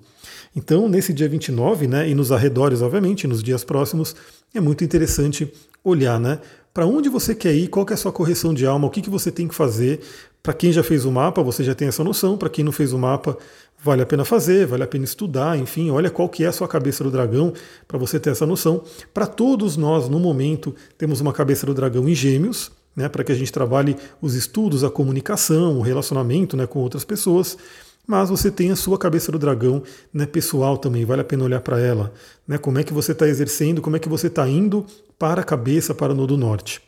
Então, 0.56 0.88
nesse 0.88 1.12
dia 1.12 1.28
29, 1.28 1.86
né, 1.86 2.08
e 2.08 2.14
nos 2.14 2.32
arredores, 2.32 2.82
obviamente, 2.82 3.26
nos 3.26 3.42
dias 3.42 3.62
próximos, 3.62 4.16
é 4.54 4.60
muito 4.60 4.82
interessante 4.82 5.52
olhar, 5.84 6.18
né? 6.18 6.38
para 6.72 6.86
onde 6.86 7.08
você 7.08 7.34
quer 7.34 7.54
ir, 7.54 7.68
qual 7.68 7.84
que 7.84 7.92
é 7.92 7.94
a 7.94 7.98
sua 7.98 8.12
correção 8.12 8.54
de 8.54 8.66
alma, 8.66 8.86
o 8.86 8.90
que, 8.90 9.02
que 9.02 9.10
você 9.10 9.30
tem 9.30 9.46
que 9.46 9.54
fazer. 9.54 10.00
Para 10.42 10.54
quem 10.54 10.72
já 10.72 10.82
fez 10.82 11.04
o 11.04 11.12
mapa, 11.12 11.42
você 11.42 11.62
já 11.62 11.74
tem 11.74 11.86
essa 11.86 12.02
noção. 12.02 12.36
Para 12.36 12.48
quem 12.48 12.64
não 12.64 12.72
fez 12.72 12.92
o 12.92 12.98
mapa, 12.98 13.36
vale 13.78 14.02
a 14.02 14.06
pena 14.06 14.24
fazer, 14.24 14.66
vale 14.66 14.82
a 14.82 14.86
pena 14.86 15.04
estudar, 15.04 15.58
enfim, 15.58 15.90
olha 15.90 16.10
qual 16.10 16.28
que 16.28 16.44
é 16.44 16.46
a 16.46 16.52
sua 16.52 16.66
cabeça 16.66 17.04
do 17.04 17.10
dragão 17.10 17.52
para 17.86 17.98
você 17.98 18.18
ter 18.18 18.30
essa 18.30 18.46
noção. 18.46 18.82
Para 19.12 19.26
todos 19.26 19.76
nós, 19.76 20.08
no 20.08 20.18
momento, 20.18 20.74
temos 20.96 21.20
uma 21.20 21.32
cabeça 21.32 21.66
do 21.66 21.74
dragão 21.74 22.08
em 22.08 22.14
gêmeos, 22.14 22.72
né, 22.96 23.08
para 23.08 23.24
que 23.24 23.32
a 23.32 23.34
gente 23.34 23.52
trabalhe 23.52 23.96
os 24.20 24.34
estudos, 24.34 24.84
a 24.84 24.90
comunicação, 24.90 25.78
o 25.78 25.82
relacionamento 25.82 26.56
né, 26.56 26.66
com 26.66 26.80
outras 26.80 27.04
pessoas 27.04 27.56
mas 28.06 28.28
você 28.30 28.50
tem 28.50 28.70
a 28.70 28.76
sua 28.76 28.98
cabeça 28.98 29.30
do 29.30 29.38
dragão 29.38 29.82
né, 30.12 30.26
pessoal 30.26 30.76
também, 30.76 31.04
vale 31.04 31.20
a 31.20 31.24
pena 31.24 31.44
olhar 31.44 31.60
para 31.60 31.80
ela. 31.80 32.12
Né, 32.46 32.58
como 32.58 32.78
é 32.78 32.84
que 32.84 32.92
você 32.92 33.12
está 33.12 33.28
exercendo, 33.28 33.80
como 33.80 33.96
é 33.96 33.98
que 33.98 34.08
você 34.08 34.26
está 34.26 34.48
indo 34.48 34.84
para 35.18 35.40
a 35.40 35.44
cabeça, 35.44 35.94
para 35.94 36.12
o 36.12 36.16
Nodo 36.16 36.36
Norte. 36.36 36.82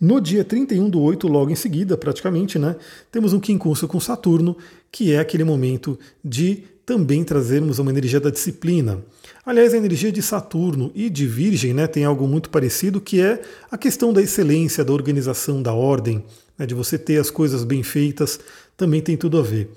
No 0.00 0.20
dia 0.20 0.44
31 0.44 0.88
do 0.88 1.00
8, 1.00 1.26
logo 1.26 1.50
em 1.50 1.56
seguida, 1.56 1.96
praticamente, 1.96 2.58
né, 2.58 2.76
temos 3.10 3.32
um 3.32 3.40
quincunço 3.40 3.86
com 3.88 3.98
Saturno, 3.98 4.56
que 4.90 5.12
é 5.12 5.18
aquele 5.18 5.44
momento 5.44 5.98
de 6.24 6.64
também 6.86 7.22
trazermos 7.22 7.78
uma 7.78 7.90
energia 7.90 8.18
da 8.18 8.30
disciplina. 8.30 9.04
Aliás, 9.44 9.74
a 9.74 9.76
energia 9.76 10.10
de 10.10 10.22
Saturno 10.22 10.90
e 10.94 11.10
de 11.10 11.26
Virgem 11.26 11.74
né, 11.74 11.86
tem 11.86 12.04
algo 12.04 12.26
muito 12.26 12.48
parecido, 12.48 12.98
que 12.98 13.20
é 13.20 13.42
a 13.70 13.76
questão 13.76 14.10
da 14.10 14.22
excelência, 14.22 14.82
da 14.82 14.92
organização, 14.92 15.60
da 15.60 15.74
ordem, 15.74 16.24
né, 16.56 16.64
de 16.64 16.74
você 16.74 16.96
ter 16.96 17.18
as 17.18 17.30
coisas 17.30 17.62
bem 17.62 17.82
feitas, 17.82 18.40
também 18.78 19.02
tem 19.02 19.16
tudo 19.16 19.38
a 19.38 19.42
ver. 19.42 19.68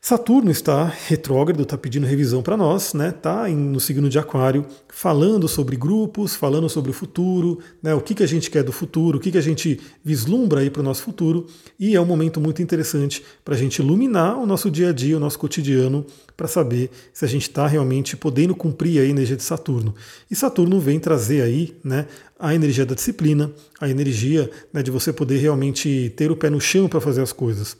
Saturno 0.00 0.50
está 0.50 0.84
retrógrado, 0.84 1.62
está 1.62 1.78
pedindo 1.78 2.06
revisão 2.06 2.42
para 2.42 2.58
nós, 2.58 2.92
né? 2.92 3.08
Está 3.08 3.48
no 3.48 3.80
signo 3.80 4.06
de 4.10 4.18
Aquário, 4.18 4.66
falando 4.86 5.48
sobre 5.48 5.76
grupos, 5.76 6.34
falando 6.34 6.68
sobre 6.68 6.90
o 6.90 6.92
futuro, 6.92 7.58
né? 7.82 7.94
O 7.94 8.02
que, 8.02 8.14
que 8.14 8.22
a 8.22 8.26
gente 8.26 8.50
quer 8.50 8.62
do 8.62 8.70
futuro, 8.70 9.16
o 9.16 9.20
que, 9.20 9.30
que 9.30 9.38
a 9.38 9.40
gente 9.40 9.80
vislumbra 10.04 10.60
aí 10.60 10.68
para 10.68 10.80
o 10.80 10.82
nosso 10.82 11.02
futuro, 11.02 11.46
e 11.80 11.96
é 11.96 12.00
um 12.00 12.04
momento 12.04 12.38
muito 12.38 12.60
interessante 12.60 13.24
para 13.42 13.54
a 13.54 13.56
gente 13.56 13.78
iluminar 13.78 14.36
o 14.38 14.44
nosso 14.44 14.70
dia 14.70 14.90
a 14.90 14.92
dia, 14.92 15.16
o 15.16 15.20
nosso 15.20 15.38
cotidiano, 15.38 16.04
para 16.36 16.48
saber 16.48 16.90
se 17.10 17.24
a 17.24 17.28
gente 17.28 17.48
está 17.48 17.66
realmente 17.66 18.14
podendo 18.14 18.54
cumprir 18.54 19.00
a 19.00 19.06
energia 19.06 19.36
de 19.36 19.42
Saturno. 19.42 19.94
E 20.30 20.36
Saturno 20.36 20.78
vem 20.80 21.00
trazer 21.00 21.40
aí, 21.40 21.74
né? 21.82 22.06
A 22.38 22.54
energia 22.54 22.84
da 22.84 22.94
disciplina, 22.94 23.50
a 23.80 23.88
energia 23.88 24.50
né, 24.70 24.82
de 24.82 24.90
você 24.90 25.14
poder 25.14 25.38
realmente 25.38 26.12
ter 26.14 26.30
o 26.30 26.36
pé 26.36 26.50
no 26.50 26.60
chão 26.60 26.88
para 26.88 27.00
fazer 27.00 27.22
as 27.22 27.32
coisas. 27.32 27.74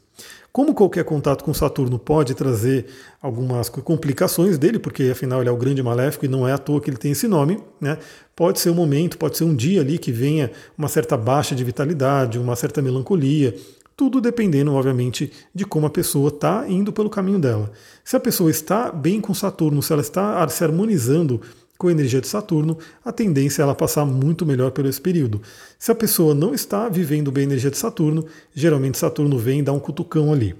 Como 0.54 0.73
qualquer 0.73 1.02
contato 1.02 1.42
com 1.42 1.52
Saturno 1.52 1.99
pode 1.99 2.32
trazer 2.32 2.87
algumas 3.20 3.68
complicações 3.68 4.56
dele, 4.56 4.78
porque 4.78 5.02
afinal 5.11 5.40
ele 5.40 5.49
é 5.49 5.52
o 5.52 5.56
grande 5.56 5.82
maléfico 5.82 6.26
e 6.26 6.28
não 6.28 6.46
é 6.46 6.52
à 6.52 6.58
toa 6.58 6.80
que 6.80 6.88
ele 6.88 6.96
tem 6.96 7.11
esse 7.11 7.26
nome, 7.26 7.61
né? 7.80 7.99
Pode 8.37 8.61
ser 8.61 8.70
um 8.70 8.75
momento, 8.75 9.18
pode 9.18 9.37
ser 9.37 9.42
um 9.42 9.52
dia 9.52 9.80
ali 9.80 9.99
que 9.99 10.12
venha 10.12 10.52
uma 10.78 10.87
certa 10.87 11.16
baixa 11.16 11.56
de 11.56 11.64
vitalidade, 11.64 12.38
uma 12.38 12.54
certa 12.54 12.80
melancolia, 12.80 13.52
Tudo 13.96 14.20
dependendo, 14.20 14.75
obviamente, 14.75 15.32
de 15.54 15.64
como 15.64 15.87
a 15.87 15.90
pessoa 15.90 16.28
está 16.28 16.68
indo 16.68 16.92
pelo 16.92 17.08
caminho 17.08 17.38
dela. 17.38 17.70
Se 18.04 18.16
a 18.16 18.20
pessoa 18.20 18.50
está 18.50 18.90
bem 18.90 19.20
com 19.20 19.32
Saturno, 19.32 19.82
se 19.82 19.92
ela 19.92 20.02
está 20.02 20.46
se 20.49 20.64
harmonizando 20.64 21.40
com 21.78 21.88
a 21.88 21.93
energia 21.93 22.21
de 22.21 22.28
Saturno, 22.28 22.78
a 23.04 23.12
tendência 23.12 23.61
é 23.61 23.64
ela 23.64 23.75
passar 23.75 24.04
muito 24.04 24.47
melhor 24.47 24.71
pelo 24.71 24.88
esse 24.88 25.00
período. 25.00 25.43
Se 25.78 25.90
a 25.90 25.95
pessoa 25.95 26.35
não 26.35 26.54
está 26.54 26.88
vivendo 26.88 27.33
bem 27.33 27.43
a 27.43 27.47
energia 27.47 27.71
de 27.71 27.76
Saturno, 27.78 28.25
geralmente 28.54 28.99
Saturno 28.99 29.38
vem 29.38 29.61
e 29.61 29.62
dá 29.62 29.73
um 29.73 29.81
cutucão 29.81 30.33
ali, 30.33 30.54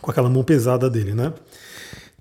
com 0.00 0.10
aquela 0.10 0.28
mão 0.28 0.44
pesada 0.44 0.90
dele, 0.90 1.14
né? 1.14 1.32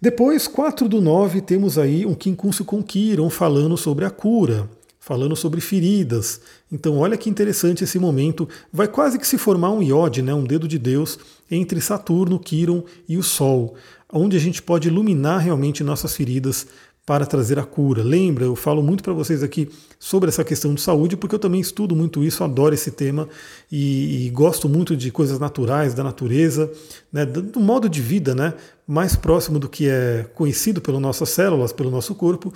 Depois, 0.02 0.48
4 0.48 0.88
do 0.88 1.02
9, 1.02 1.42
temos 1.42 1.78
aí 1.78 2.06
um 2.06 2.14
quincúncio 2.14 2.66
com 2.66 2.84
Quiron 2.84 3.30
falando 3.30 3.78
sobre 3.78 4.06
a 4.06 4.10
cura 4.10 4.70
falando 5.06 5.36
sobre 5.36 5.62
feridas. 5.62 6.42
Então, 6.72 6.98
olha 6.98 7.16
que 7.16 7.30
interessante 7.30 7.84
esse 7.84 8.00
momento. 8.00 8.50
Vai 8.74 8.88
quase 8.88 9.20
que 9.20 9.28
se 9.28 9.38
formar 9.38 9.70
um 9.70 9.84
iode, 9.84 10.24
né, 10.24 10.34
um 10.34 10.44
dedo 10.44 10.68
de 10.68 10.80
Deus, 10.80 11.20
entre 11.50 11.80
Saturno, 11.80 12.40
Quiron 12.40 12.84
e 13.08 13.16
o 13.16 13.22
Sol, 13.22 13.76
onde 14.12 14.36
a 14.36 14.40
gente 14.40 14.64
pode 14.64 14.88
iluminar 14.88 15.42
realmente 15.42 15.84
nossas 15.84 16.16
feridas 16.16 16.66
para 17.06 17.26
trazer 17.26 17.60
a 17.60 17.64
cura. 17.64 18.02
Lembra, 18.02 18.46
eu 18.46 18.56
falo 18.56 18.82
muito 18.82 19.04
para 19.04 19.14
vocês 19.14 19.44
aqui 19.44 19.70
sobre 20.00 20.30
essa 20.30 20.44
questão 20.44 20.74
de 20.74 20.82
saúde, 20.82 21.16
porque 21.16 21.36
eu 21.36 21.40
também 21.40 21.62
estudo 21.62 21.96
muito 21.96 22.24
isso, 22.24 22.44
adoro 22.44 22.74
esse 22.74 22.92
tema 22.92 23.30
e, 23.72 24.26
e 24.26 24.30
gosto 24.32 24.68
muito 24.68 24.98
de 24.98 25.12
coisas 25.12 25.38
naturais, 25.38 25.94
da 25.94 26.04
natureza, 26.04 26.72
né, 27.14 27.26
do 27.26 27.60
modo 27.60 27.88
de 27.88 28.02
vida 28.02 28.34
né, 28.34 28.56
mais 28.88 29.16
próximo 29.16 29.60
do 29.60 29.70
que 29.70 29.88
é 29.88 30.26
conhecido 30.34 30.82
pelas 30.82 31.02
nossas 31.02 31.30
células, 31.30 31.72
pelo 31.72 31.92
nosso 31.92 32.16
corpo. 32.16 32.52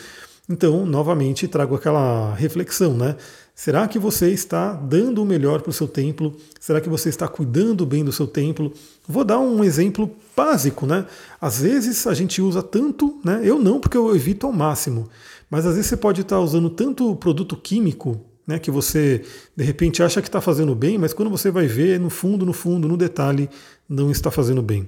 Então, 0.50 0.84
novamente, 0.84 1.48
trago 1.48 1.76
aquela 1.76 2.34
reflexão, 2.34 2.98
né? 2.98 3.16
Será 3.60 3.90
que 3.90 4.00
você 4.00 4.32
está 4.32 4.72
dando 4.72 5.22
o 5.22 5.26
melhor 5.26 5.62
para 5.62 5.70
o 5.70 5.74
seu 5.74 5.86
templo? 5.86 6.34
Será 6.62 6.80
que 6.80 6.88
você 6.88 7.10
está 7.10 7.28
cuidando 7.28 7.86
bem 7.86 8.06
do 8.06 8.12
seu 8.14 8.26
templo? 8.26 8.72
Vou 9.06 9.26
dar 9.26 9.38
um 9.38 9.62
exemplo 9.66 10.10
básico, 10.34 10.86
né? 10.86 11.06
Às 11.42 11.60
vezes 11.60 12.08
a 12.08 12.14
gente 12.14 12.42
usa 12.42 12.64
tanto, 12.64 13.20
né? 13.22 13.42
Eu 13.44 13.60
não, 13.60 13.78
porque 13.78 13.98
eu 13.98 14.16
evito 14.16 14.48
ao 14.48 14.54
máximo. 14.54 15.10
Mas 15.50 15.66
às 15.66 15.76
vezes 15.76 15.90
você 15.90 15.98
pode 15.98 16.22
estar 16.22 16.40
usando 16.40 16.70
tanto 16.70 17.14
produto 17.18 17.58
químico, 17.58 18.22
né? 18.48 18.60
Que 18.60 18.72
você 18.72 19.24
de 19.58 19.64
repente 19.66 20.02
acha 20.02 20.22
que 20.22 20.30
está 20.30 20.40
fazendo 20.40 20.74
bem, 20.74 20.98
mas 20.98 21.12
quando 21.12 21.30
você 21.30 21.52
vai 21.52 21.68
ver, 21.68 22.00
no 22.00 22.10
fundo, 22.10 22.46
no 22.46 22.54
fundo, 22.54 22.88
no 22.88 22.96
detalhe, 22.96 23.50
não 23.90 24.10
está 24.10 24.32
fazendo 24.32 24.62
bem. 24.62 24.88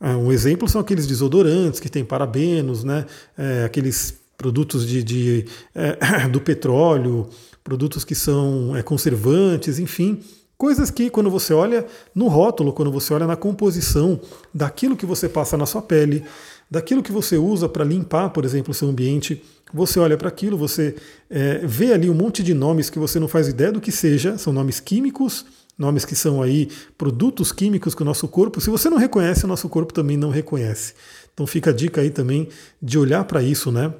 É, 0.00 0.16
um 0.16 0.32
exemplo 0.32 0.68
são 0.68 0.80
aqueles 0.80 1.06
desodorantes 1.06 1.78
que 1.78 1.88
têm 1.88 2.04
parabenos, 2.04 2.82
né? 2.82 3.06
É, 3.38 3.62
aqueles 3.62 4.18
produtos 4.36 4.84
de, 4.84 5.04
de 5.04 5.44
é, 5.72 6.26
do 6.26 6.40
petróleo, 6.40 7.28
produtos 7.62 8.04
que 8.04 8.14
são 8.14 8.74
é, 8.76 8.82
conservantes, 8.82 9.78
enfim, 9.78 10.20
coisas 10.56 10.90
que 10.90 11.08
quando 11.08 11.30
você 11.30 11.54
olha 11.54 11.86
no 12.14 12.28
rótulo, 12.28 12.72
quando 12.72 12.90
você 12.90 13.14
olha 13.14 13.26
na 13.26 13.36
composição 13.36 14.20
daquilo 14.52 14.96
que 14.96 15.06
você 15.06 15.28
passa 15.28 15.56
na 15.56 15.66
sua 15.66 15.80
pele, 15.80 16.24
daquilo 16.70 17.02
que 17.02 17.10
você 17.10 17.36
usa 17.36 17.68
para 17.68 17.84
limpar, 17.84 18.30
por 18.30 18.44
exemplo, 18.44 18.70
o 18.70 18.74
seu 18.74 18.88
ambiente, 18.88 19.42
você 19.72 19.98
olha 19.98 20.16
para 20.16 20.28
aquilo, 20.28 20.58
você 20.58 20.94
é, 21.28 21.58
vê 21.64 21.92
ali 21.92 22.10
um 22.10 22.14
monte 22.14 22.42
de 22.42 22.54
nomes 22.54 22.90
que 22.90 22.98
você 22.98 23.18
não 23.18 23.28
faz 23.28 23.48
ideia 23.48 23.72
do 23.72 23.80
que 23.80 23.90
seja, 23.90 24.36
são 24.36 24.52
nomes 24.52 24.80
químicos, 24.80 25.46
nomes 25.78 26.04
que 26.04 26.14
são 26.14 26.42
aí 26.42 26.68
produtos 26.98 27.52
químicos 27.52 27.94
que 27.94 28.02
o 28.02 28.04
nosso 28.04 28.28
corpo, 28.28 28.60
se 28.60 28.68
você 28.68 28.90
não 28.90 28.98
reconhece, 28.98 29.44
o 29.46 29.48
nosso 29.48 29.68
corpo 29.68 29.94
também 29.94 30.16
não 30.16 30.28
reconhece. 30.28 30.92
Então 31.32 31.46
fica 31.46 31.70
a 31.70 31.72
dica 31.72 32.02
aí 32.02 32.10
também 32.10 32.48
de 32.82 32.98
olhar 32.98 33.24
para 33.24 33.42
isso, 33.42 33.72
né? 33.72 33.94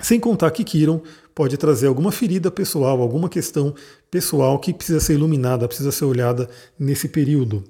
Sem 0.00 0.20
contar 0.20 0.50
que 0.50 0.62
Kiron 0.62 1.00
pode 1.38 1.56
trazer 1.56 1.86
alguma 1.86 2.10
ferida 2.10 2.50
pessoal, 2.50 3.00
alguma 3.00 3.28
questão 3.28 3.72
pessoal 4.10 4.58
que 4.58 4.74
precisa 4.74 4.98
ser 4.98 5.14
iluminada, 5.14 5.68
precisa 5.68 5.92
ser 5.92 6.04
olhada 6.04 6.50
nesse 6.76 7.06
período. 7.06 7.62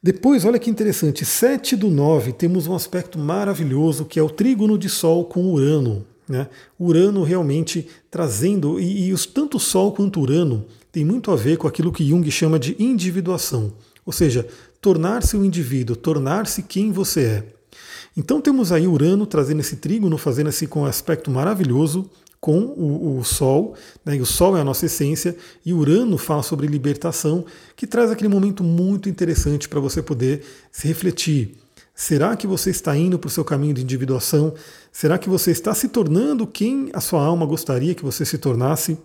Depois, 0.00 0.44
olha 0.44 0.60
que 0.60 0.70
interessante, 0.70 1.24
7 1.24 1.74
do 1.74 1.90
9 1.90 2.34
temos 2.34 2.68
um 2.68 2.76
aspecto 2.76 3.18
maravilhoso 3.18 4.04
que 4.04 4.16
é 4.16 4.22
o 4.22 4.30
trígono 4.30 4.78
de 4.78 4.88
Sol 4.88 5.24
com 5.24 5.52
Urano. 5.52 6.06
Né? 6.28 6.46
Urano 6.78 7.24
realmente 7.24 7.88
trazendo, 8.08 8.78
e, 8.78 9.08
e 9.08 9.12
os, 9.12 9.26
tanto 9.26 9.58
Sol 9.58 9.90
quanto 9.90 10.20
Urano 10.20 10.64
tem 10.92 11.04
muito 11.04 11.32
a 11.32 11.36
ver 11.36 11.56
com 11.56 11.66
aquilo 11.66 11.90
que 11.90 12.08
Jung 12.08 12.30
chama 12.30 12.60
de 12.60 12.76
individuação, 12.78 13.72
ou 14.06 14.12
seja, 14.12 14.46
tornar-se 14.80 15.36
um 15.36 15.44
indivíduo, 15.44 15.96
tornar-se 15.96 16.62
quem 16.62 16.92
você 16.92 17.22
é. 17.22 17.44
Então 18.16 18.40
temos 18.40 18.70
aí 18.70 18.86
Urano 18.86 19.26
trazendo 19.26 19.62
esse 19.62 19.74
trígono, 19.74 20.16
fazendo 20.16 20.50
esse 20.50 20.68
com 20.68 20.82
um 20.82 20.86
aspecto 20.86 21.28
maravilhoso 21.28 22.08
com 22.40 22.58
o, 22.58 23.18
o 23.18 23.24
Sol, 23.24 23.74
né, 24.04 24.16
e 24.16 24.20
o 24.20 24.26
Sol 24.26 24.56
é 24.56 24.60
a 24.60 24.64
nossa 24.64 24.86
essência, 24.86 25.36
e 25.64 25.72
Urano 25.72 26.16
fala 26.16 26.42
sobre 26.42 26.66
libertação, 26.66 27.44
que 27.76 27.86
traz 27.86 28.10
aquele 28.10 28.28
momento 28.28 28.62
muito 28.62 29.08
interessante 29.08 29.68
para 29.68 29.80
você 29.80 30.02
poder 30.02 30.42
se 30.70 30.86
refletir. 30.86 31.56
Será 32.00 32.36
que 32.36 32.46
você 32.46 32.70
está 32.70 32.96
indo 32.96 33.18
para 33.18 33.26
o 33.26 33.30
seu 33.30 33.44
caminho 33.44 33.74
de 33.74 33.82
individuação? 33.82 34.54
Será 34.92 35.18
que 35.18 35.28
você 35.28 35.50
está 35.50 35.74
se 35.74 35.88
tornando 35.88 36.46
quem 36.46 36.90
a 36.92 37.00
sua 37.00 37.20
alma 37.20 37.44
gostaria 37.44 37.92
que 37.92 38.04
você 38.04 38.24
se 38.24 38.38
tornasse? 38.38 38.96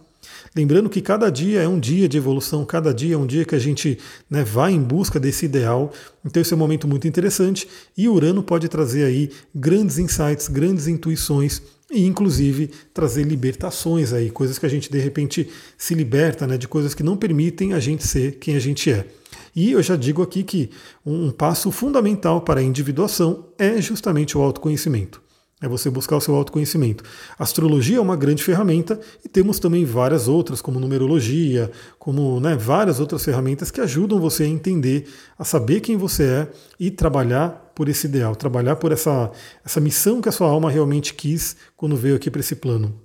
Lembrando 0.56 0.88
que 0.92 1.02
cada 1.02 1.32
dia 1.32 1.64
é 1.64 1.68
um 1.68 1.80
dia 1.80 2.08
de 2.08 2.18
evolução, 2.18 2.64
cada 2.64 2.94
dia 2.94 3.16
é 3.16 3.18
um 3.18 3.26
dia 3.26 3.46
que 3.46 3.56
a 3.56 3.60
gente 3.60 3.98
né, 4.30 4.44
vai 4.44 4.74
em 4.74 4.80
busca 4.80 5.20
desse 5.20 5.44
ideal. 5.44 5.92
Então 6.24 6.40
esse 6.40 6.54
é 6.54 6.56
um 6.56 6.60
momento 6.60 6.88
muito 6.88 7.08
interessante 7.08 7.68
e 7.98 8.08
Urano 8.08 8.44
pode 8.44 8.70
trazer 8.70 9.06
aí 9.06 9.32
grandes 9.56 9.98
insights, 9.98 10.48
grandes 10.48 10.86
intuições 10.86 11.64
e 11.90 12.06
inclusive 12.06 12.70
trazer 12.94 13.24
libertações 13.24 14.14
aí, 14.14 14.30
coisas 14.30 14.60
que 14.60 14.68
a 14.68 14.70
gente 14.70 14.92
de 14.92 15.00
repente 15.00 15.50
se 15.80 15.96
liberta, 15.96 16.46
né, 16.46 16.60
de 16.60 16.68
coisas 16.68 16.94
que 16.94 17.02
não 17.02 17.18
permitem 17.18 17.74
a 17.74 17.80
gente 17.80 18.06
ser 18.08 18.34
quem 18.34 18.56
a 18.56 18.60
gente 18.60 18.92
é. 18.92 19.08
E 19.56 19.72
eu 19.72 19.82
já 19.84 19.96
digo 19.96 20.22
aqui 20.22 20.44
que 20.44 20.70
um 21.06 21.32
passo 21.32 21.72
fundamental 21.72 22.42
para 22.42 22.60
a 22.60 22.64
individuação 22.64 23.46
é 23.58 23.82
justamente 23.82 24.38
o 24.38 24.42
autoconhecimento 24.42 25.24
é 25.64 25.68
você 25.68 25.90
buscar 25.90 26.18
o 26.18 26.22
seu 26.22 26.36
autoconhecimento. 26.36 27.06
A 27.40 27.44
astrologia 27.44 27.98
é 27.98 28.02
uma 28.02 28.18
grande 28.18 28.44
ferramenta 28.44 29.00
e 29.24 29.30
temos 29.30 29.60
também 29.60 29.86
várias 29.86 30.28
outras, 30.28 30.62
como 30.62 30.78
numerologia, 30.78 31.72
como 31.98 32.38
né, 32.42 32.54
várias 32.54 33.00
outras 33.00 33.24
ferramentas 33.24 33.72
que 33.72 33.80
ajudam 33.80 34.20
você 34.20 34.44
a 34.44 34.48
entender, 34.48 35.08
a 35.40 35.46
saber 35.46 35.80
quem 35.80 35.96
você 35.96 36.24
é 36.24 36.52
e 36.78 36.92
trabalhar 36.92 37.72
por 37.74 37.88
esse 37.88 38.08
ideal, 38.08 38.36
trabalhar 38.36 38.76
por 38.76 38.92
essa, 38.92 39.32
essa 39.66 39.80
missão 39.80 40.22
que 40.22 40.28
a 40.28 40.34
sua 40.34 40.50
alma 40.50 40.70
realmente 40.70 41.14
quis 41.14 41.56
quando 41.78 41.96
veio 41.96 42.18
aqui 42.18 42.30
para 42.30 42.42
esse 42.42 42.58
plano. 42.58 43.03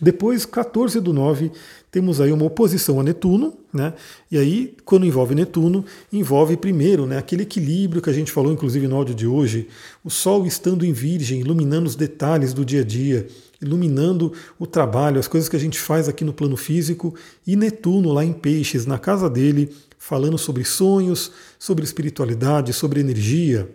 Depois, 0.00 0.44
14 0.44 1.00
do 1.00 1.12
9, 1.12 1.52
temos 1.90 2.20
aí 2.20 2.32
uma 2.32 2.46
oposição 2.46 2.98
a 2.98 3.02
Netuno, 3.02 3.54
né? 3.72 3.92
E 4.30 4.38
aí, 4.38 4.74
quando 4.84 5.04
envolve 5.04 5.34
Netuno, 5.34 5.84
envolve 6.12 6.56
primeiro 6.56 7.06
né, 7.06 7.18
aquele 7.18 7.42
equilíbrio 7.42 8.00
que 8.00 8.08
a 8.08 8.12
gente 8.12 8.32
falou, 8.32 8.52
inclusive 8.52 8.88
no 8.88 8.96
áudio 8.96 9.14
de 9.14 9.26
hoje, 9.26 9.68
o 10.02 10.10
Sol 10.10 10.46
estando 10.46 10.84
em 10.84 10.92
Virgem, 10.92 11.40
iluminando 11.40 11.86
os 11.86 11.94
detalhes 11.94 12.54
do 12.54 12.64
dia 12.64 12.80
a 12.80 12.84
dia, 12.84 13.26
iluminando 13.60 14.32
o 14.58 14.66
trabalho, 14.66 15.20
as 15.20 15.28
coisas 15.28 15.48
que 15.48 15.56
a 15.56 15.60
gente 15.60 15.78
faz 15.78 16.08
aqui 16.08 16.24
no 16.24 16.32
plano 16.32 16.56
físico, 16.56 17.14
e 17.46 17.54
Netuno 17.54 18.12
lá 18.12 18.24
em 18.24 18.32
Peixes, 18.32 18.86
na 18.86 18.98
casa 18.98 19.28
dele, 19.28 19.70
falando 19.98 20.36
sobre 20.36 20.64
sonhos, 20.64 21.30
sobre 21.58 21.84
espiritualidade, 21.84 22.72
sobre 22.72 23.00
energia. 23.00 23.68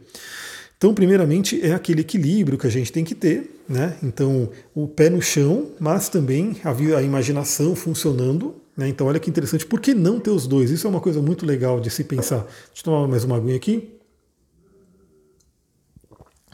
Então, 0.77 0.93
primeiramente, 0.93 1.61
é 1.61 1.73
aquele 1.73 2.01
equilíbrio 2.01 2.57
que 2.57 2.67
a 2.67 2.69
gente 2.69 2.91
tem 2.91 3.03
que 3.03 3.15
ter, 3.15 3.56
né? 3.67 3.97
Então, 4.01 4.49
o 4.73 4.87
pé 4.87 5.09
no 5.09 5.21
chão, 5.21 5.71
mas 5.79 6.09
também 6.09 6.57
a, 6.63 6.71
a 6.71 7.01
imaginação 7.01 7.75
funcionando. 7.75 8.55
Né? 8.75 8.87
Então, 8.87 9.07
olha 9.07 9.19
que 9.19 9.29
interessante. 9.29 9.65
Por 9.65 9.79
que 9.79 9.93
não 9.93 10.19
ter 10.19 10.29
os 10.29 10.47
dois? 10.47 10.71
Isso 10.71 10.87
é 10.87 10.89
uma 10.89 11.01
coisa 11.01 11.21
muito 11.21 11.45
legal 11.45 11.79
de 11.79 11.89
se 11.89 12.03
pensar. 12.03 12.39
Deixa 12.67 12.81
eu 12.81 12.83
tomar 12.83 13.07
mais 13.07 13.23
uma 13.23 13.35
aguinha 13.35 13.55
aqui. 13.55 13.93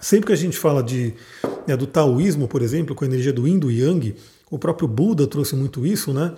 Sempre 0.01 0.27
que 0.27 0.33
a 0.33 0.37
gente 0.37 0.57
fala 0.57 0.81
de, 0.83 1.13
né, 1.65 1.77
do 1.77 1.87
taoísmo, 1.87 2.47
por 2.47 2.61
exemplo, 2.61 2.93
com 2.93 3.05
a 3.05 3.07
energia 3.07 3.31
do 3.31 3.47
Yin 3.47 3.59
e 3.69 3.81
Yang, 3.81 4.15
o 4.49 4.59
próprio 4.59 4.87
Buda 4.87 5.25
trouxe 5.25 5.55
muito 5.55 5.85
isso, 5.85 6.11
né? 6.11 6.33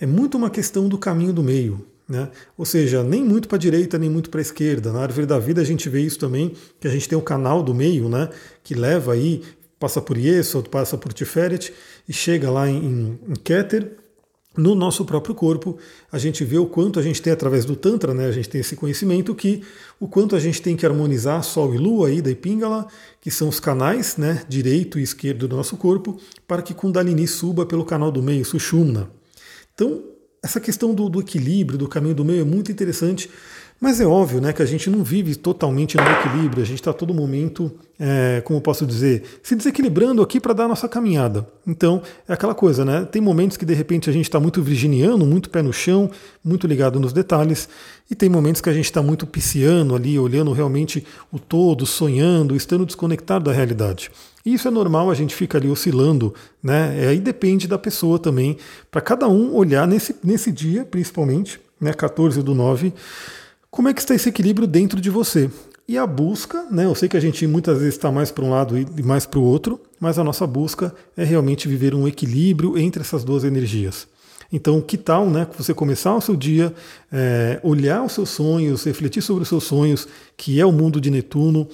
É 0.00 0.06
muito 0.06 0.38
uma 0.38 0.48
questão 0.48 0.88
do 0.88 0.96
caminho 0.96 1.32
do 1.32 1.42
meio. 1.42 1.84
Né? 2.08 2.28
Ou 2.58 2.64
seja, 2.64 3.04
nem 3.04 3.24
muito 3.24 3.46
para 3.46 3.54
a 3.54 3.58
direita, 3.58 3.96
nem 3.96 4.10
muito 4.10 4.30
para 4.30 4.40
a 4.40 4.42
esquerda. 4.42 4.92
Na 4.92 5.00
árvore 5.00 5.26
da 5.26 5.38
vida 5.38 5.60
a 5.60 5.64
gente 5.64 5.88
vê 5.88 6.00
isso 6.00 6.18
também, 6.18 6.54
que 6.80 6.88
a 6.88 6.90
gente 6.90 7.08
tem 7.08 7.16
o 7.16 7.22
canal 7.22 7.62
do 7.62 7.72
meio, 7.72 8.08
né? 8.08 8.28
que 8.64 8.74
leva 8.74 9.12
aí, 9.12 9.42
passa 9.80 10.00
por 10.00 10.16
Yesod, 10.16 10.68
passa 10.68 10.96
por 10.96 11.12
Tiferet 11.12 11.72
e 12.08 12.12
chega 12.12 12.50
lá 12.50 12.68
em, 12.68 13.18
em 13.26 13.34
Keter, 13.42 13.96
no 14.56 14.74
nosso 14.74 15.04
próprio 15.04 15.34
corpo, 15.34 15.78
a 16.10 16.18
gente 16.18 16.44
vê 16.44 16.58
o 16.58 16.66
quanto 16.66 16.98
a 16.98 17.02
gente 17.02 17.22
tem 17.22 17.32
através 17.32 17.64
do 17.64 17.76
Tantra, 17.76 18.12
né? 18.12 18.26
A 18.26 18.32
gente 18.32 18.48
tem 18.48 18.60
esse 18.60 18.74
conhecimento 18.74 19.34
que 19.34 19.62
o 19.98 20.08
quanto 20.08 20.34
a 20.34 20.40
gente 20.40 20.60
tem 20.60 20.76
que 20.76 20.84
harmonizar 20.84 21.42
Sol 21.44 21.72
e 21.72 21.78
Lua 21.78 22.08
aí 22.08 22.20
da 22.20 22.34
Pingala, 22.34 22.86
que 23.20 23.30
são 23.30 23.48
os 23.48 23.60
canais, 23.60 24.16
né, 24.16 24.42
direito 24.48 24.98
e 24.98 25.02
esquerdo 25.02 25.46
do 25.46 25.56
nosso 25.56 25.76
corpo, 25.76 26.20
para 26.48 26.62
que 26.62 26.74
Kundalini 26.74 27.28
suba 27.28 27.64
pelo 27.64 27.84
canal 27.84 28.10
do 28.10 28.22
meio, 28.22 28.44
Sushumna. 28.44 29.08
Então, 29.72 30.02
essa 30.42 30.58
questão 30.58 30.94
do, 30.94 31.08
do, 31.08 31.20
equilíbrio, 31.20 31.78
do 31.78 31.88
caminho 31.88 32.14
do 32.14 32.24
meio 32.24 32.40
é 32.40 32.44
muito 32.44 32.72
interessante, 32.72 33.30
mas 33.80 33.98
é 33.98 34.06
óbvio 34.06 34.42
né, 34.42 34.52
que 34.52 34.60
a 34.60 34.66
gente 34.66 34.90
não 34.90 35.02
vive 35.02 35.34
totalmente 35.34 35.96
no 35.96 36.02
equilíbrio, 36.02 36.62
a 36.62 36.66
gente 36.66 36.80
está 36.80 36.92
todo 36.92 37.14
momento, 37.14 37.72
é, 37.98 38.42
como 38.44 38.60
posso 38.60 38.84
dizer, 38.84 39.22
se 39.42 39.56
desequilibrando 39.56 40.20
aqui 40.20 40.38
para 40.38 40.52
dar 40.52 40.64
a 40.66 40.68
nossa 40.68 40.86
caminhada. 40.86 41.48
Então, 41.66 42.02
é 42.28 42.34
aquela 42.34 42.54
coisa, 42.54 42.84
né? 42.84 43.08
Tem 43.10 43.22
momentos 43.22 43.56
que 43.56 43.64
de 43.64 43.72
repente 43.72 44.10
a 44.10 44.12
gente 44.12 44.26
está 44.26 44.38
muito 44.38 44.62
virginiano, 44.62 45.24
muito 45.24 45.48
pé 45.48 45.62
no 45.62 45.72
chão, 45.72 46.10
muito 46.44 46.66
ligado 46.66 47.00
nos 47.00 47.14
detalhes, 47.14 47.70
e 48.10 48.14
tem 48.14 48.28
momentos 48.28 48.60
que 48.60 48.68
a 48.68 48.72
gente 48.74 48.84
está 48.84 49.00
muito 49.00 49.26
pisciano 49.26 49.94
ali, 49.94 50.18
olhando 50.18 50.52
realmente 50.52 51.02
o 51.32 51.38
todo, 51.38 51.86
sonhando, 51.86 52.54
estando 52.54 52.84
desconectado 52.84 53.46
da 53.46 53.52
realidade. 53.52 54.10
E 54.44 54.52
isso 54.52 54.68
é 54.68 54.70
normal, 54.70 55.10
a 55.10 55.14
gente 55.14 55.34
fica 55.34 55.56
ali 55.56 55.68
oscilando, 55.68 56.34
né? 56.62 57.08
Aí 57.08 57.18
depende 57.18 57.66
da 57.66 57.78
pessoa 57.78 58.18
também, 58.18 58.58
para 58.90 59.00
cada 59.00 59.26
um 59.26 59.54
olhar 59.54 59.86
nesse, 59.86 60.16
nesse 60.22 60.52
dia, 60.52 60.84
principalmente, 60.84 61.58
né? 61.80 61.94
14 61.94 62.42
do 62.42 62.54
9, 62.54 62.92
como 63.70 63.88
é 63.88 63.94
que 63.94 64.00
está 64.00 64.14
esse 64.14 64.28
equilíbrio 64.28 64.66
dentro 64.66 65.00
de 65.00 65.10
você. 65.10 65.50
E 65.86 65.98
a 65.98 66.06
busca, 66.06 66.66
né? 66.70 66.84
Eu 66.84 66.94
sei 66.94 67.08
que 67.08 67.16
a 67.16 67.20
gente 67.20 67.46
muitas 67.46 67.78
vezes 67.78 67.94
está 67.94 68.12
mais 68.12 68.30
para 68.30 68.44
um 68.44 68.50
lado 68.50 68.78
e 68.78 69.02
mais 69.02 69.26
para 69.26 69.38
o 69.38 69.44
outro, 69.44 69.80
mas 69.98 70.18
a 70.18 70.24
nossa 70.24 70.46
busca 70.46 70.94
é 71.16 71.24
realmente 71.24 71.66
viver 71.66 71.94
um 71.94 72.06
equilíbrio 72.06 72.78
entre 72.78 73.02
essas 73.02 73.24
duas 73.24 73.42
energias. 73.44 74.06
Então, 74.52 74.80
que 74.80 74.96
tal 74.96 75.28
né, 75.28 75.46
você 75.56 75.72
começar 75.72 76.14
o 76.16 76.20
seu 76.20 76.34
dia, 76.34 76.74
é, 77.12 77.60
olhar 77.62 78.02
os 78.02 78.12
seus 78.12 78.30
sonhos, 78.30 78.84
refletir 78.84 79.22
sobre 79.22 79.42
os 79.42 79.48
seus 79.48 79.64
sonhos, 79.64 80.08
que 80.36 80.60
é 80.60 80.66
o 80.66 80.72
mundo 80.72 81.00
de 81.00 81.10
Netuno, 81.10 81.68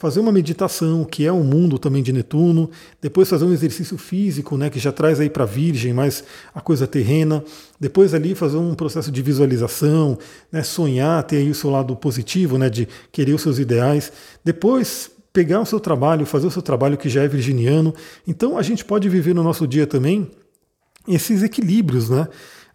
fazer 0.00 0.18
uma 0.18 0.32
meditação, 0.32 1.04
que 1.04 1.26
é 1.26 1.30
o 1.30 1.44
mundo 1.44 1.78
também 1.78 2.02
de 2.02 2.10
Netuno, 2.10 2.70
depois 3.02 3.28
fazer 3.28 3.44
um 3.44 3.52
exercício 3.52 3.98
físico, 3.98 4.56
né, 4.56 4.70
que 4.70 4.78
já 4.78 4.90
traz 4.90 5.20
aí 5.20 5.28
para 5.28 5.44
a 5.44 5.46
Virgem 5.46 5.92
mais 5.92 6.24
a 6.54 6.60
coisa 6.62 6.86
terrena, 6.86 7.44
depois 7.78 8.14
ali 8.14 8.34
fazer 8.34 8.56
um 8.56 8.74
processo 8.74 9.12
de 9.12 9.20
visualização, 9.20 10.18
né, 10.50 10.62
sonhar, 10.62 11.22
ter 11.24 11.36
aí 11.36 11.50
o 11.50 11.54
seu 11.54 11.68
lado 11.68 11.94
positivo, 11.94 12.56
né, 12.56 12.70
de 12.70 12.88
querer 13.12 13.34
os 13.34 13.42
seus 13.42 13.58
ideais, 13.58 14.10
depois 14.42 15.10
pegar 15.34 15.60
o 15.60 15.66
seu 15.66 15.78
trabalho, 15.78 16.24
fazer 16.24 16.46
o 16.46 16.50
seu 16.50 16.62
trabalho 16.62 16.96
que 16.96 17.10
já 17.10 17.22
é 17.22 17.28
virginiano. 17.28 17.94
Então 18.26 18.56
a 18.56 18.62
gente 18.62 18.82
pode 18.86 19.06
viver 19.06 19.34
no 19.34 19.42
nosso 19.42 19.66
dia 19.66 19.86
também 19.86 20.30
esses 21.06 21.42
equilíbrios, 21.42 22.08
né? 22.08 22.26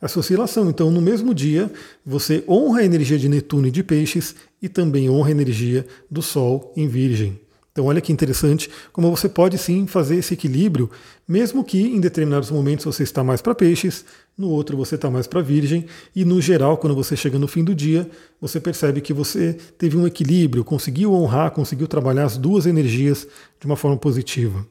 Essa 0.01 0.19
oscilação. 0.19 0.69
Então, 0.69 0.91
no 0.91 1.01
mesmo 1.01 1.33
dia, 1.33 1.71
você 2.05 2.43
honra 2.47 2.81
a 2.81 2.85
energia 2.85 3.17
de 3.17 3.29
Netuno 3.29 3.67
e 3.67 3.71
de 3.71 3.83
Peixes 3.83 4.35
e 4.61 4.69
também 4.69 5.09
honra 5.09 5.29
a 5.29 5.31
energia 5.31 5.85
do 6.09 6.21
Sol 6.21 6.73
em 6.75 6.87
Virgem. 6.87 7.39
Então, 7.75 7.87
olha 7.87 7.99
que 7.99 8.13
interessante 8.13 8.69
como 8.93 9.13
você 9.13 9.27
pode 9.27 9.57
sim 9.57 9.85
fazer 9.85 10.15
esse 10.15 10.33
equilíbrio, 10.33 10.89
mesmo 11.27 11.61
que 11.61 11.81
em 11.81 11.99
determinados 11.99 12.49
momentos 12.49 12.85
você 12.85 13.03
está 13.03 13.21
mais 13.21 13.41
para 13.41 13.53
Peixes, 13.53 14.05
no 14.37 14.47
outro 14.47 14.77
você 14.77 14.95
está 14.95 15.11
mais 15.11 15.27
para 15.27 15.41
Virgem, 15.41 15.85
e 16.15 16.23
no 16.23 16.39
geral, 16.39 16.77
quando 16.77 16.95
você 16.95 17.17
chega 17.17 17.37
no 17.37 17.49
fim 17.49 17.65
do 17.65 17.75
dia, 17.75 18.09
você 18.39 18.61
percebe 18.61 19.01
que 19.01 19.11
você 19.11 19.57
teve 19.77 19.97
um 19.97 20.07
equilíbrio, 20.07 20.63
conseguiu 20.63 21.11
honrar, 21.11 21.51
conseguiu 21.51 21.85
trabalhar 21.85 22.23
as 22.23 22.37
duas 22.37 22.65
energias 22.65 23.27
de 23.59 23.65
uma 23.65 23.75
forma 23.75 23.97
positiva. 23.97 24.65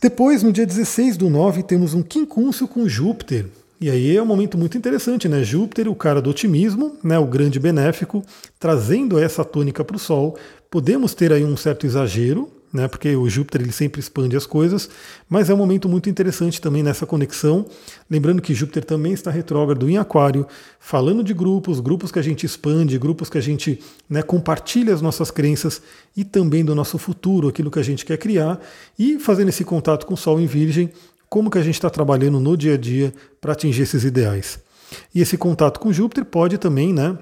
Depois, 0.00 0.42
no 0.42 0.52
dia 0.52 0.66
16 0.66 1.16
do 1.16 1.30
9, 1.30 1.62
temos 1.62 1.94
um 1.94 2.02
quincúncio 2.02 2.66
com 2.66 2.88
Júpiter. 2.88 3.46
E 3.80 3.88
aí 3.88 4.14
é 4.14 4.22
um 4.22 4.26
momento 4.26 4.58
muito 4.58 4.76
interessante, 4.76 5.26
né? 5.26 5.42
Júpiter, 5.42 5.88
o 5.88 5.94
cara 5.94 6.20
do 6.20 6.28
otimismo, 6.28 6.98
né? 7.02 7.18
o 7.18 7.24
grande 7.24 7.58
benéfico, 7.58 8.22
trazendo 8.58 9.18
essa 9.18 9.42
tônica 9.42 9.82
para 9.82 9.96
o 9.96 9.98
Sol. 9.98 10.36
Podemos 10.70 11.14
ter 11.14 11.32
aí 11.32 11.42
um 11.42 11.56
certo 11.56 11.86
exagero, 11.86 12.52
né, 12.72 12.86
porque 12.86 13.16
o 13.16 13.28
Júpiter 13.28 13.62
ele 13.62 13.72
sempre 13.72 14.00
expande 14.00 14.36
as 14.36 14.46
coisas, 14.46 14.88
mas 15.28 15.50
é 15.50 15.54
um 15.54 15.56
momento 15.56 15.88
muito 15.88 16.08
interessante 16.08 16.60
também 16.60 16.82
nessa 16.82 17.04
conexão. 17.04 17.66
Lembrando 18.08 18.40
que 18.40 18.54
Júpiter 18.54 18.84
também 18.84 19.12
está 19.12 19.30
retrógrado 19.30 19.88
em 19.90 19.98
Aquário, 19.98 20.46
falando 20.78 21.24
de 21.24 21.34
grupos, 21.34 21.80
grupos 21.80 22.12
que 22.12 22.18
a 22.18 22.22
gente 22.22 22.46
expande, 22.46 22.98
grupos 22.98 23.28
que 23.28 23.38
a 23.38 23.40
gente 23.40 23.80
né, 24.08 24.22
compartilha 24.22 24.94
as 24.94 25.02
nossas 25.02 25.30
crenças 25.30 25.82
e 26.16 26.22
também 26.22 26.64
do 26.64 26.74
nosso 26.74 26.96
futuro, 26.98 27.48
aquilo 27.48 27.70
que 27.70 27.78
a 27.78 27.84
gente 27.84 28.04
quer 28.04 28.18
criar, 28.18 28.60
e 28.98 29.18
fazendo 29.18 29.48
esse 29.48 29.64
contato 29.64 30.06
com 30.06 30.14
o 30.14 30.16
Sol 30.16 30.40
em 30.40 30.46
Virgem, 30.46 30.92
como 31.30 31.48
que 31.48 31.58
a 31.58 31.62
gente 31.62 31.76
está 31.76 31.88
trabalhando 31.88 32.40
no 32.40 32.56
dia 32.56 32.74
a 32.74 32.76
dia 32.76 33.14
para 33.40 33.52
atingir 33.52 33.82
esses 33.82 34.02
ideais. 34.02 34.58
E 35.14 35.22
esse 35.22 35.38
contato 35.38 35.78
com 35.78 35.92
Júpiter 35.92 36.24
pode 36.24 36.58
também, 36.58 36.92
né, 36.92 37.16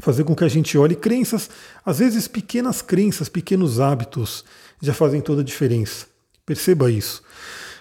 fazer 0.00 0.24
com 0.24 0.34
que 0.34 0.44
a 0.44 0.48
gente 0.48 0.78
olhe 0.78 0.96
crenças, 0.96 1.50
às 1.84 1.98
vezes 1.98 2.26
pequenas 2.26 2.80
crenças, 2.80 3.28
pequenos 3.28 3.78
hábitos 3.78 4.44
já 4.80 4.94
fazem 4.94 5.20
toda 5.20 5.42
a 5.42 5.44
diferença. 5.44 6.06
Perceba 6.46 6.90
isso. 6.90 7.22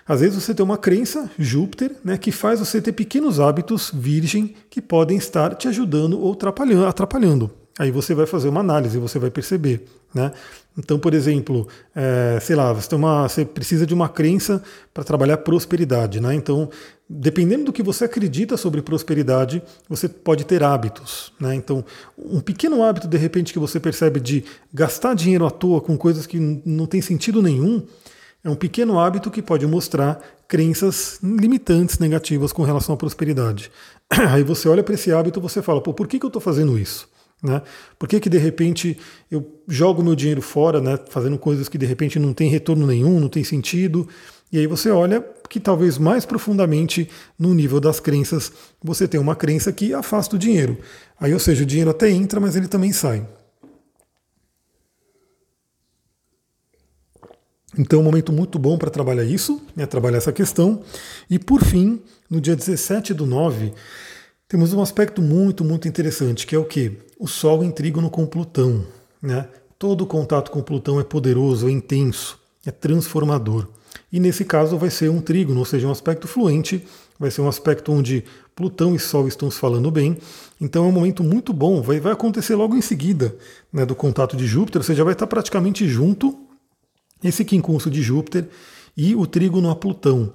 Às 0.06 0.20
vezes 0.20 0.42
você 0.42 0.54
tem 0.54 0.64
uma 0.64 0.78
crença, 0.78 1.30
Júpiter, 1.40 1.96
né, 2.04 2.18
que 2.18 2.32
faz 2.32 2.60
você 2.60 2.82
ter 2.82 2.92
pequenos 2.92 3.40
hábitos 3.40 3.90
virgem 3.94 4.54
que 4.70 4.82
podem 4.82 5.18
estar 5.18 5.56
te 5.56 5.68
ajudando 5.70 6.20
ou 6.20 6.34
atrapalhando. 6.34 6.86
atrapalhando. 6.86 7.52
Aí 7.78 7.92
você 7.92 8.16
vai 8.16 8.26
fazer 8.26 8.50
uma 8.50 8.62
análise, 8.62 8.98
você 8.98 9.20
vai 9.20 9.30
perceber. 9.30 9.86
Né? 10.14 10.32
Então, 10.78 10.98
por 10.98 11.14
exemplo, 11.14 11.68
é, 11.96 12.40
sei 12.42 12.56
lá, 12.56 12.74
você, 12.74 12.96
uma, 12.96 13.28
você, 13.28 13.46
precisa 13.46 13.86
de 13.86 13.94
uma 13.94 14.10
crença 14.10 14.64
para 14.94 15.04
trabalhar 15.04 15.38
prosperidade. 15.38 16.20
Né? 16.20 16.34
Então, 16.34 16.70
dependendo 17.08 17.66
do 17.66 17.74
que 17.74 17.84
você 17.84 18.06
acredita 18.06 18.58
sobre 18.58 18.82
prosperidade, 18.82 19.62
você 19.88 20.10
pode 20.10 20.44
ter 20.44 20.64
hábitos. 20.64 21.32
Né? 21.40 21.54
Então, 21.54 21.86
um 22.18 22.40
pequeno 22.40 22.84
hábito, 22.84 23.08
de 23.08 23.18
repente, 23.18 23.54
que 23.54 23.60
você 23.60 23.80
percebe 23.80 24.20
de 24.20 24.44
gastar 24.74 25.14
dinheiro 25.14 25.46
à 25.46 25.52
toa 25.52 25.80
com 25.80 25.96
coisas 25.96 26.26
que 26.26 26.40
não 26.66 26.88
tem 26.88 27.02
sentido 27.02 27.44
nenhum, 27.44 27.84
é 28.44 28.50
um 28.50 28.56
pequeno 28.56 29.00
hábito 29.00 29.30
que 29.30 29.42
pode 29.42 29.68
mostrar 29.68 30.20
crenças 30.48 31.20
limitantes, 31.22 32.00
negativas 32.00 32.54
com 32.54 32.64
relação 32.64 32.96
à 32.96 32.98
prosperidade. 32.98 33.70
Aí 34.32 34.42
você 34.42 34.68
olha 34.68 34.84
para 34.84 34.96
esse 34.96 35.12
hábito 35.12 35.40
e 35.40 35.42
você 35.42 35.62
fala, 35.62 35.82
pô, 35.82 35.94
por 35.94 36.08
que, 36.08 36.18
que 36.18 36.26
eu 36.26 36.30
estou 36.30 36.42
fazendo 36.42 36.80
isso? 36.80 37.08
Né? 37.42 37.62
Por 38.00 38.10
que, 38.10 38.20
que 38.20 38.30
de 38.30 38.38
repente 38.38 38.98
eu 39.30 39.62
jogo 39.68 40.04
meu 40.04 40.16
dinheiro 40.16 40.42
fora, 40.42 40.82
né, 40.82 41.00
fazendo 41.10 41.38
coisas 41.38 41.70
que 41.70 41.78
de 41.78 41.86
repente 41.86 42.18
não 42.18 42.34
tem 42.34 42.50
retorno 42.50 42.88
nenhum, 42.88 43.20
não 43.20 43.30
tem 43.30 43.44
sentido? 43.44 44.08
E 44.52 44.58
aí 44.58 44.66
você 44.66 44.90
olha 44.90 45.24
que 45.50 45.60
talvez 45.60 45.98
mais 45.98 46.26
profundamente 46.26 47.10
no 47.38 47.54
nível 47.54 47.80
das 47.80 48.00
crenças 48.00 48.52
você 48.82 49.08
tem 49.08 49.20
uma 49.20 49.36
crença 49.36 49.72
que 49.72 49.94
afasta 49.94 50.36
o 50.36 50.40
dinheiro. 50.40 50.78
Aí, 51.20 51.34
ou 51.34 51.40
seja, 51.40 51.64
o 51.64 51.66
dinheiro 51.66 51.92
até 51.92 52.10
entra, 52.10 52.40
mas 52.40 52.56
ele 52.56 52.68
também 52.68 52.92
sai. 52.92 53.28
Então, 57.78 58.00
um 58.00 58.04
momento 58.04 58.32
muito 58.32 58.58
bom 58.58 58.78
para 58.78 58.90
trabalhar 58.90 59.24
isso, 59.24 59.62
né, 59.76 59.86
trabalhar 59.86 60.18
essa 60.18 60.32
questão. 60.32 60.82
E 61.30 61.38
por 61.38 61.64
fim, 61.64 62.02
no 62.30 62.42
dia 62.42 62.56
17 62.56 63.14
do 63.14 63.26
9, 63.26 63.74
temos 64.48 64.74
um 64.74 64.82
aspecto 64.82 65.22
muito, 65.22 65.64
muito 65.64 65.88
interessante, 65.88 66.48
que 66.48 66.56
é 66.56 66.58
o 66.58 66.66
que? 66.66 66.98
O 67.20 67.28
Sol 67.28 67.64
em 67.64 67.72
trígono 67.72 68.10
com 68.10 68.26
Plutão. 68.26 68.86
Né? 69.22 69.48
Todo 69.80 70.06
contato 70.06 70.52
com 70.52 70.62
Plutão 70.62 71.00
é 71.00 71.04
poderoso, 71.04 71.68
é 71.68 71.72
intenso, 71.72 72.40
é 72.66 72.72
transformador. 72.72 73.68
E 74.12 74.20
nesse 74.20 74.46
caso 74.46 74.78
vai 74.78 74.90
ser 74.90 75.10
um 75.10 75.20
trígono, 75.20 75.60
ou 75.60 75.66
seja, 75.66 75.88
um 75.88 75.92
aspecto 75.92 76.28
fluente, 76.28 76.86
vai 77.20 77.32
ser 77.32 77.42
um 77.42 77.48
aspecto 77.48 77.92
onde 77.92 78.24
Plutão 78.56 78.96
e 78.96 79.00
Sol 79.00 79.28
estão 79.28 79.50
se 79.52 79.60
falando 79.60 79.92
bem. 79.92 80.18
Então 80.62 80.86
é 80.86 80.88
um 80.88 80.92
momento 80.92 81.24
muito 81.24 81.52
bom, 81.54 81.82
vai, 81.82 82.00
vai 82.00 82.14
acontecer 82.14 82.56
logo 82.56 82.76
em 82.76 82.82
seguida 82.82 83.36
né, 83.72 83.86
do 83.86 83.96
contato 83.96 84.38
de 84.38 84.46
Júpiter, 84.46 84.80
ou 84.80 84.86
seja, 84.86 85.04
vai 85.04 85.14
estar 85.14 85.28
praticamente 85.28 85.88
junto 85.88 86.38
esse 87.24 87.44
quincunço 87.44 87.90
de 87.90 88.02
Júpiter 88.02 88.48
e 88.96 89.16
o 89.16 89.26
trígono 89.26 89.70
a 89.70 89.76
Plutão. 89.76 90.34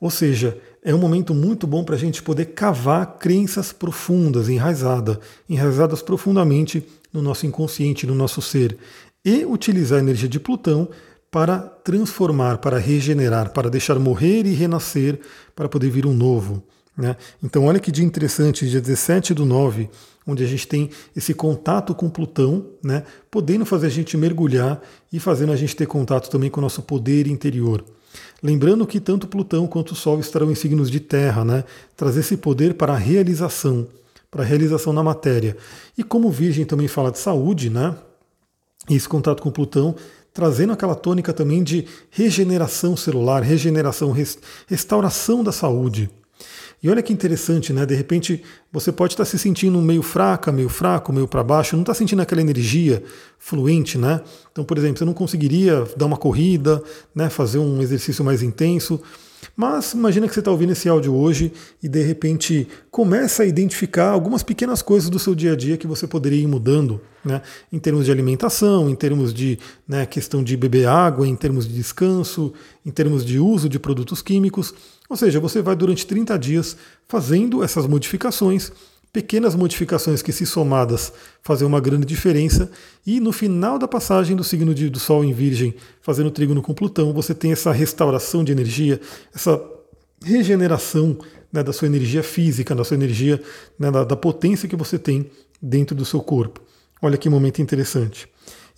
Ou 0.00 0.10
seja, 0.10 0.58
é 0.84 0.92
um 0.92 0.98
momento 0.98 1.32
muito 1.32 1.66
bom 1.66 1.84
para 1.84 1.94
a 1.94 1.98
gente 1.98 2.22
poder 2.22 2.46
cavar 2.46 3.18
crenças 3.18 3.72
profundas, 3.72 4.48
enraizadas, 4.48 5.18
enraizadas 5.48 6.02
profundamente 6.02 6.84
no 7.12 7.22
nosso 7.22 7.46
inconsciente, 7.46 8.06
no 8.06 8.14
nosso 8.14 8.42
ser, 8.42 8.76
e 9.24 9.44
utilizar 9.44 9.98
a 9.98 10.02
energia 10.02 10.28
de 10.28 10.40
Plutão 10.40 10.88
para 11.30 11.60
transformar, 11.60 12.58
para 12.58 12.78
regenerar, 12.78 13.52
para 13.52 13.70
deixar 13.70 13.98
morrer 13.98 14.44
e 14.44 14.52
renascer, 14.52 15.20
para 15.54 15.68
poder 15.68 15.88
vir 15.88 16.04
um 16.04 16.12
novo. 16.12 16.62
Né? 16.96 17.16
Então, 17.42 17.64
olha 17.64 17.80
que 17.80 17.92
dia 17.92 18.04
interessante, 18.04 18.68
dia 18.68 18.80
17 18.80 19.32
do 19.32 19.46
9, 19.46 19.88
onde 20.26 20.44
a 20.44 20.46
gente 20.46 20.66
tem 20.66 20.90
esse 21.16 21.32
contato 21.32 21.94
com 21.94 22.10
Plutão, 22.10 22.66
né? 22.82 23.04
podendo 23.30 23.64
fazer 23.64 23.86
a 23.86 23.90
gente 23.90 24.16
mergulhar 24.16 24.82
e 25.12 25.20
fazendo 25.20 25.52
a 25.52 25.56
gente 25.56 25.76
ter 25.76 25.86
contato 25.86 26.28
também 26.28 26.50
com 26.50 26.60
o 26.60 26.62
nosso 26.62 26.82
poder 26.82 27.26
interior. 27.28 27.84
Lembrando 28.42 28.86
que 28.86 28.98
tanto 28.98 29.28
Plutão 29.28 29.66
quanto 29.66 29.92
o 29.92 29.94
Sol 29.94 30.18
estarão 30.18 30.50
em 30.50 30.54
signos 30.54 30.90
de 30.90 30.98
terra, 30.98 31.44
né? 31.44 31.64
Trazer 31.96 32.20
esse 32.20 32.36
poder 32.36 32.74
para 32.74 32.94
a 32.94 32.96
realização, 32.96 33.86
para 34.30 34.42
a 34.42 34.46
realização 34.46 34.92
na 34.92 35.02
matéria. 35.02 35.56
E 35.96 36.02
como 36.02 36.30
Virgem 36.30 36.64
também 36.64 36.88
fala 36.88 37.12
de 37.12 37.18
saúde, 37.18 37.70
né? 37.70 37.94
Esse 38.90 39.08
contato 39.08 39.42
com 39.42 39.50
Plutão 39.50 39.94
trazendo 40.32 40.72
aquela 40.72 40.94
tônica 40.94 41.32
também 41.32 41.62
de 41.62 41.86
regeneração 42.10 42.96
celular, 42.96 43.42
regeneração, 43.42 44.14
restauração 44.66 45.44
da 45.44 45.52
saúde. 45.52 46.10
E 46.82 46.90
olha 46.90 47.00
que 47.00 47.12
interessante, 47.12 47.72
né? 47.72 47.86
De 47.86 47.94
repente 47.94 48.42
você 48.72 48.90
pode 48.90 49.12
estar 49.12 49.24
se 49.24 49.38
sentindo 49.38 49.80
meio 49.80 50.02
fraca, 50.02 50.50
meio 50.50 50.68
fraco, 50.68 51.12
meio 51.12 51.28
para 51.28 51.44
baixo, 51.44 51.76
não 51.76 51.82
está 51.82 51.94
sentindo 51.94 52.20
aquela 52.20 52.40
energia 52.40 53.04
fluente, 53.38 53.96
né? 53.96 54.20
Então, 54.50 54.64
por 54.64 54.76
exemplo, 54.76 54.98
você 54.98 55.04
não 55.04 55.14
conseguiria 55.14 55.86
dar 55.96 56.06
uma 56.06 56.16
corrida, 56.16 56.82
né? 57.14 57.30
Fazer 57.30 57.58
um 57.58 57.80
exercício 57.80 58.24
mais 58.24 58.42
intenso. 58.42 59.00
Mas 59.54 59.92
imagina 59.92 60.26
que 60.26 60.32
você 60.32 60.40
está 60.40 60.50
ouvindo 60.50 60.72
esse 60.72 60.88
áudio 60.88 61.14
hoje 61.14 61.52
e 61.82 61.88
de 61.88 62.02
repente 62.02 62.66
começa 62.90 63.42
a 63.42 63.46
identificar 63.46 64.10
algumas 64.10 64.42
pequenas 64.42 64.80
coisas 64.80 65.10
do 65.10 65.18
seu 65.18 65.34
dia 65.34 65.52
a 65.52 65.56
dia 65.56 65.76
que 65.76 65.86
você 65.86 66.06
poderia 66.06 66.40
ir 66.40 66.46
mudando, 66.46 67.00
né? 67.24 67.42
em 67.70 67.78
termos 67.78 68.06
de 68.06 68.12
alimentação, 68.12 68.88
em 68.88 68.94
termos 68.94 69.32
de 69.32 69.58
né, 69.86 70.06
questão 70.06 70.42
de 70.42 70.56
beber 70.56 70.88
água, 70.88 71.28
em 71.28 71.36
termos 71.36 71.68
de 71.68 71.74
descanso, 71.74 72.52
em 72.84 72.90
termos 72.90 73.24
de 73.24 73.38
uso 73.38 73.68
de 73.68 73.78
produtos 73.78 74.22
químicos. 74.22 74.74
Ou 75.08 75.16
seja, 75.16 75.38
você 75.38 75.60
vai 75.60 75.76
durante 75.76 76.06
30 76.06 76.38
dias 76.38 76.76
fazendo 77.06 77.62
essas 77.62 77.86
modificações 77.86 78.72
pequenas 79.12 79.54
modificações 79.54 80.22
que, 80.22 80.32
se 80.32 80.46
somadas, 80.46 81.12
fazem 81.42 81.66
uma 81.66 81.80
grande 81.80 82.06
diferença. 82.06 82.70
E 83.06 83.20
no 83.20 83.30
final 83.30 83.78
da 83.78 83.86
passagem 83.86 84.34
do 84.34 84.42
signo 84.42 84.74
de, 84.74 84.88
do 84.88 84.98
Sol 84.98 85.22
em 85.22 85.32
Virgem, 85.32 85.74
fazendo 86.00 86.30
trígono 86.30 86.62
com 86.62 86.72
Plutão, 86.72 87.12
você 87.12 87.34
tem 87.34 87.52
essa 87.52 87.70
restauração 87.72 88.42
de 88.42 88.52
energia, 88.52 89.00
essa 89.34 89.62
regeneração 90.24 91.18
né, 91.52 91.62
da 91.62 91.72
sua 91.72 91.86
energia 91.86 92.22
física, 92.22 92.74
da 92.74 92.84
sua 92.84 92.94
energia, 92.94 93.42
né, 93.78 93.90
da, 93.90 94.04
da 94.04 94.16
potência 94.16 94.68
que 94.68 94.76
você 94.76 94.98
tem 94.98 95.30
dentro 95.60 95.94
do 95.94 96.06
seu 96.06 96.20
corpo. 96.20 96.60
Olha 97.02 97.18
que 97.18 97.28
momento 97.28 97.60
interessante. 97.60 98.28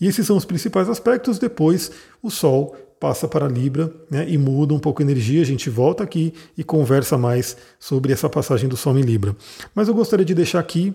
E 0.01 0.09
esses 0.09 0.27
são 0.27 0.37
os 0.37 0.45
principais 0.45 0.89
aspectos. 0.89 1.39
Depois, 1.39 1.93
o 2.21 2.31
Sol 2.31 2.77
passa 3.05 3.29
para 3.29 3.47
Libra 3.47 3.93
né, 4.11 4.25
e 4.27 4.39
muda 4.39 4.73
um 4.73 4.79
pouco 4.79 5.03
a 5.03 5.05
energia. 5.05 5.43
A 5.43 5.45
gente 5.45 5.69
volta 5.69 6.03
aqui 6.03 6.33
e 6.57 6.65
conversa 6.65 7.19
mais 7.19 7.55
sobre 7.79 8.15
essa 8.15 8.31
passagem 8.31 8.67
do 8.67 8.79
Sol 8.79 8.99
em 8.99 9.03
Libra. 9.03 9.37
Mas 9.75 9.89
eu 9.89 9.95
gostaria 9.95 10.25
de 10.25 10.35
deixar 10.35 10.59
aqui 10.59 10.95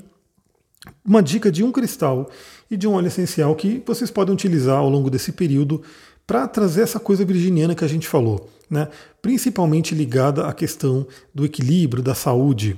uma 1.06 1.22
dica 1.22 1.52
de 1.52 1.64
um 1.64 1.72
cristal 1.72 2.28
e 2.72 2.76
de 2.76 2.88
um 2.88 2.94
óleo 2.94 3.06
essencial 3.06 3.56
que 3.56 3.84
vocês 3.86 4.10
podem 4.10 4.34
utilizar 4.34 4.80
ao 4.80 4.90
longo 4.90 5.08
desse 5.08 5.32
período 5.32 5.84
para 6.26 6.48
trazer 6.48 6.82
essa 6.82 7.00
coisa 7.00 7.24
virginiana 7.24 7.76
que 7.76 7.86
a 7.86 7.88
gente 7.88 8.08
falou, 8.08 8.50
né? 8.68 8.88
principalmente 9.22 9.94
ligada 9.94 10.48
à 10.48 10.52
questão 10.52 11.06
do 11.32 11.46
equilíbrio, 11.46 12.02
da 12.02 12.16
saúde. 12.16 12.76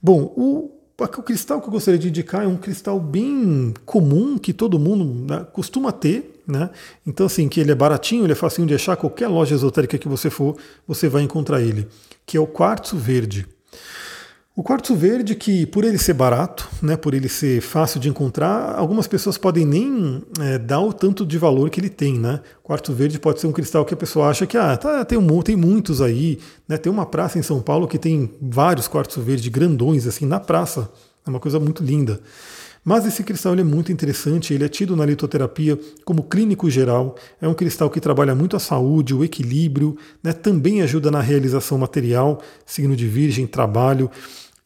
Bom, 0.00 0.32
o 0.34 0.70
o 1.04 1.22
cristal 1.22 1.60
que 1.60 1.68
eu 1.68 1.70
gostaria 1.70 1.98
de 1.98 2.08
indicar 2.08 2.42
é 2.42 2.46
um 2.46 2.56
cristal 2.56 2.98
bem 2.98 3.72
comum 3.86 4.36
que 4.36 4.52
todo 4.52 4.78
mundo 4.80 5.04
né, 5.32 5.46
costuma 5.52 5.92
ter, 5.92 6.42
né? 6.46 6.70
Então 7.06 7.26
assim 7.26 7.48
que 7.48 7.60
ele 7.60 7.70
é 7.70 7.74
baratinho, 7.74 8.24
ele 8.24 8.32
é 8.32 8.36
facinho 8.36 8.66
de 8.66 8.74
achar. 8.74 8.96
Qualquer 8.96 9.28
loja 9.28 9.54
esotérica 9.54 9.96
que 9.96 10.08
você 10.08 10.28
for, 10.28 10.56
você 10.88 11.08
vai 11.08 11.22
encontrar 11.22 11.62
ele, 11.62 11.86
que 12.26 12.36
é 12.36 12.40
o 12.40 12.46
quartzo 12.48 12.96
verde. 12.96 13.46
O 14.58 14.62
quartzo 14.64 14.96
verde, 14.96 15.36
que 15.36 15.64
por 15.66 15.84
ele 15.84 15.96
ser 15.98 16.14
barato, 16.14 16.68
né, 16.82 16.96
por 16.96 17.14
ele 17.14 17.28
ser 17.28 17.60
fácil 17.60 18.00
de 18.00 18.08
encontrar, 18.08 18.74
algumas 18.74 19.06
pessoas 19.06 19.38
podem 19.38 19.64
nem 19.64 20.20
é, 20.40 20.58
dar 20.58 20.80
o 20.80 20.92
tanto 20.92 21.24
de 21.24 21.38
valor 21.38 21.70
que 21.70 21.78
ele 21.78 21.88
tem. 21.88 22.18
Né? 22.18 22.40
Quartzo 22.60 22.92
verde 22.92 23.20
pode 23.20 23.38
ser 23.38 23.46
um 23.46 23.52
cristal 23.52 23.84
que 23.84 23.94
a 23.94 23.96
pessoa 23.96 24.28
acha 24.28 24.48
que 24.48 24.56
ah, 24.58 24.76
tá, 24.76 25.04
tem, 25.04 25.16
um, 25.16 25.42
tem 25.42 25.54
muitos 25.54 26.02
aí. 26.02 26.40
Né? 26.66 26.76
Tem 26.76 26.90
uma 26.90 27.06
praça 27.06 27.38
em 27.38 27.42
São 27.42 27.60
Paulo 27.60 27.86
que 27.86 27.98
tem 27.98 28.34
vários 28.42 28.88
quartzo 28.88 29.20
verde 29.20 29.48
grandões 29.48 30.08
assim 30.08 30.26
na 30.26 30.40
praça. 30.40 30.90
É 31.24 31.30
uma 31.30 31.38
coisa 31.38 31.60
muito 31.60 31.84
linda. 31.84 32.20
Mas 32.84 33.06
esse 33.06 33.22
cristal 33.22 33.54
é 33.54 33.62
muito 33.62 33.92
interessante, 33.92 34.54
ele 34.54 34.64
é 34.64 34.68
tido 34.68 34.96
na 34.96 35.04
litoterapia 35.04 35.78
como 36.04 36.22
clínico 36.22 36.70
geral, 36.70 37.16
é 37.40 37.46
um 37.46 37.54
cristal 37.54 37.90
que 37.90 38.00
trabalha 38.00 38.34
muito 38.34 38.56
a 38.56 38.58
saúde, 38.58 39.14
o 39.14 39.22
equilíbrio, 39.22 39.96
né? 40.22 40.32
também 40.32 40.80
ajuda 40.80 41.10
na 41.10 41.20
realização 41.20 41.76
material, 41.76 42.40
signo 42.64 42.96
de 42.96 43.06
virgem, 43.06 43.46
trabalho. 43.46 44.10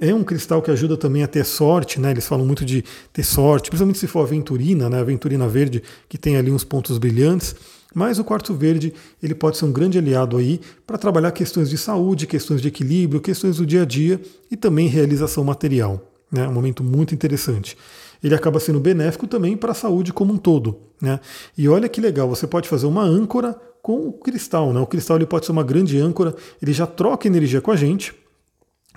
É 0.04 0.12
um 0.12 0.24
cristal 0.24 0.60
que 0.60 0.68
ajuda 0.68 0.96
também 0.96 1.22
a 1.22 1.28
ter 1.28 1.44
sorte, 1.44 2.00
né? 2.00 2.10
Eles 2.10 2.26
falam 2.26 2.44
muito 2.44 2.64
de 2.64 2.82
ter 3.12 3.22
sorte, 3.22 3.70
principalmente 3.70 4.00
se 4.00 4.08
for 4.08 4.22
aventurina, 4.22 4.90
né? 4.90 4.98
Aventurina 4.98 5.46
verde, 5.46 5.80
que 6.08 6.18
tem 6.18 6.36
ali 6.36 6.50
uns 6.50 6.64
pontos 6.64 6.98
brilhantes. 6.98 7.54
Mas 7.94 8.18
o 8.18 8.24
quartzo 8.24 8.52
verde 8.52 8.92
ele 9.22 9.32
pode 9.32 9.58
ser 9.58 9.64
um 9.64 9.70
grande 9.70 9.98
aliado 9.98 10.36
aí 10.36 10.60
para 10.84 10.98
trabalhar 10.98 11.30
questões 11.30 11.70
de 11.70 11.78
saúde, 11.78 12.26
questões 12.26 12.60
de 12.60 12.66
equilíbrio, 12.66 13.20
questões 13.20 13.58
do 13.58 13.64
dia 13.64 13.82
a 13.82 13.84
dia 13.84 14.20
e 14.50 14.56
também 14.56 14.88
realização 14.88 15.44
material. 15.44 16.02
Né? 16.32 16.48
Um 16.48 16.52
momento 16.52 16.82
muito 16.82 17.14
interessante. 17.14 17.76
Ele 18.24 18.34
acaba 18.34 18.58
sendo 18.58 18.80
benéfico 18.80 19.28
também 19.28 19.56
para 19.56 19.70
a 19.70 19.74
saúde 19.74 20.12
como 20.12 20.32
um 20.32 20.36
todo. 20.36 20.80
Né? 21.00 21.20
E 21.56 21.68
olha 21.68 21.88
que 21.88 22.00
legal, 22.00 22.28
você 22.28 22.44
pode 22.48 22.68
fazer 22.68 22.86
uma 22.86 23.04
âncora 23.04 23.56
com 23.80 24.08
o 24.08 24.12
cristal. 24.12 24.72
Né? 24.72 24.80
O 24.80 24.86
cristal 24.86 25.16
ele 25.16 25.26
pode 25.26 25.46
ser 25.46 25.52
uma 25.52 25.62
grande 25.62 25.96
âncora, 26.00 26.34
ele 26.60 26.72
já 26.72 26.88
troca 26.88 27.28
energia 27.28 27.60
com 27.60 27.70
a 27.70 27.76
gente 27.76 28.20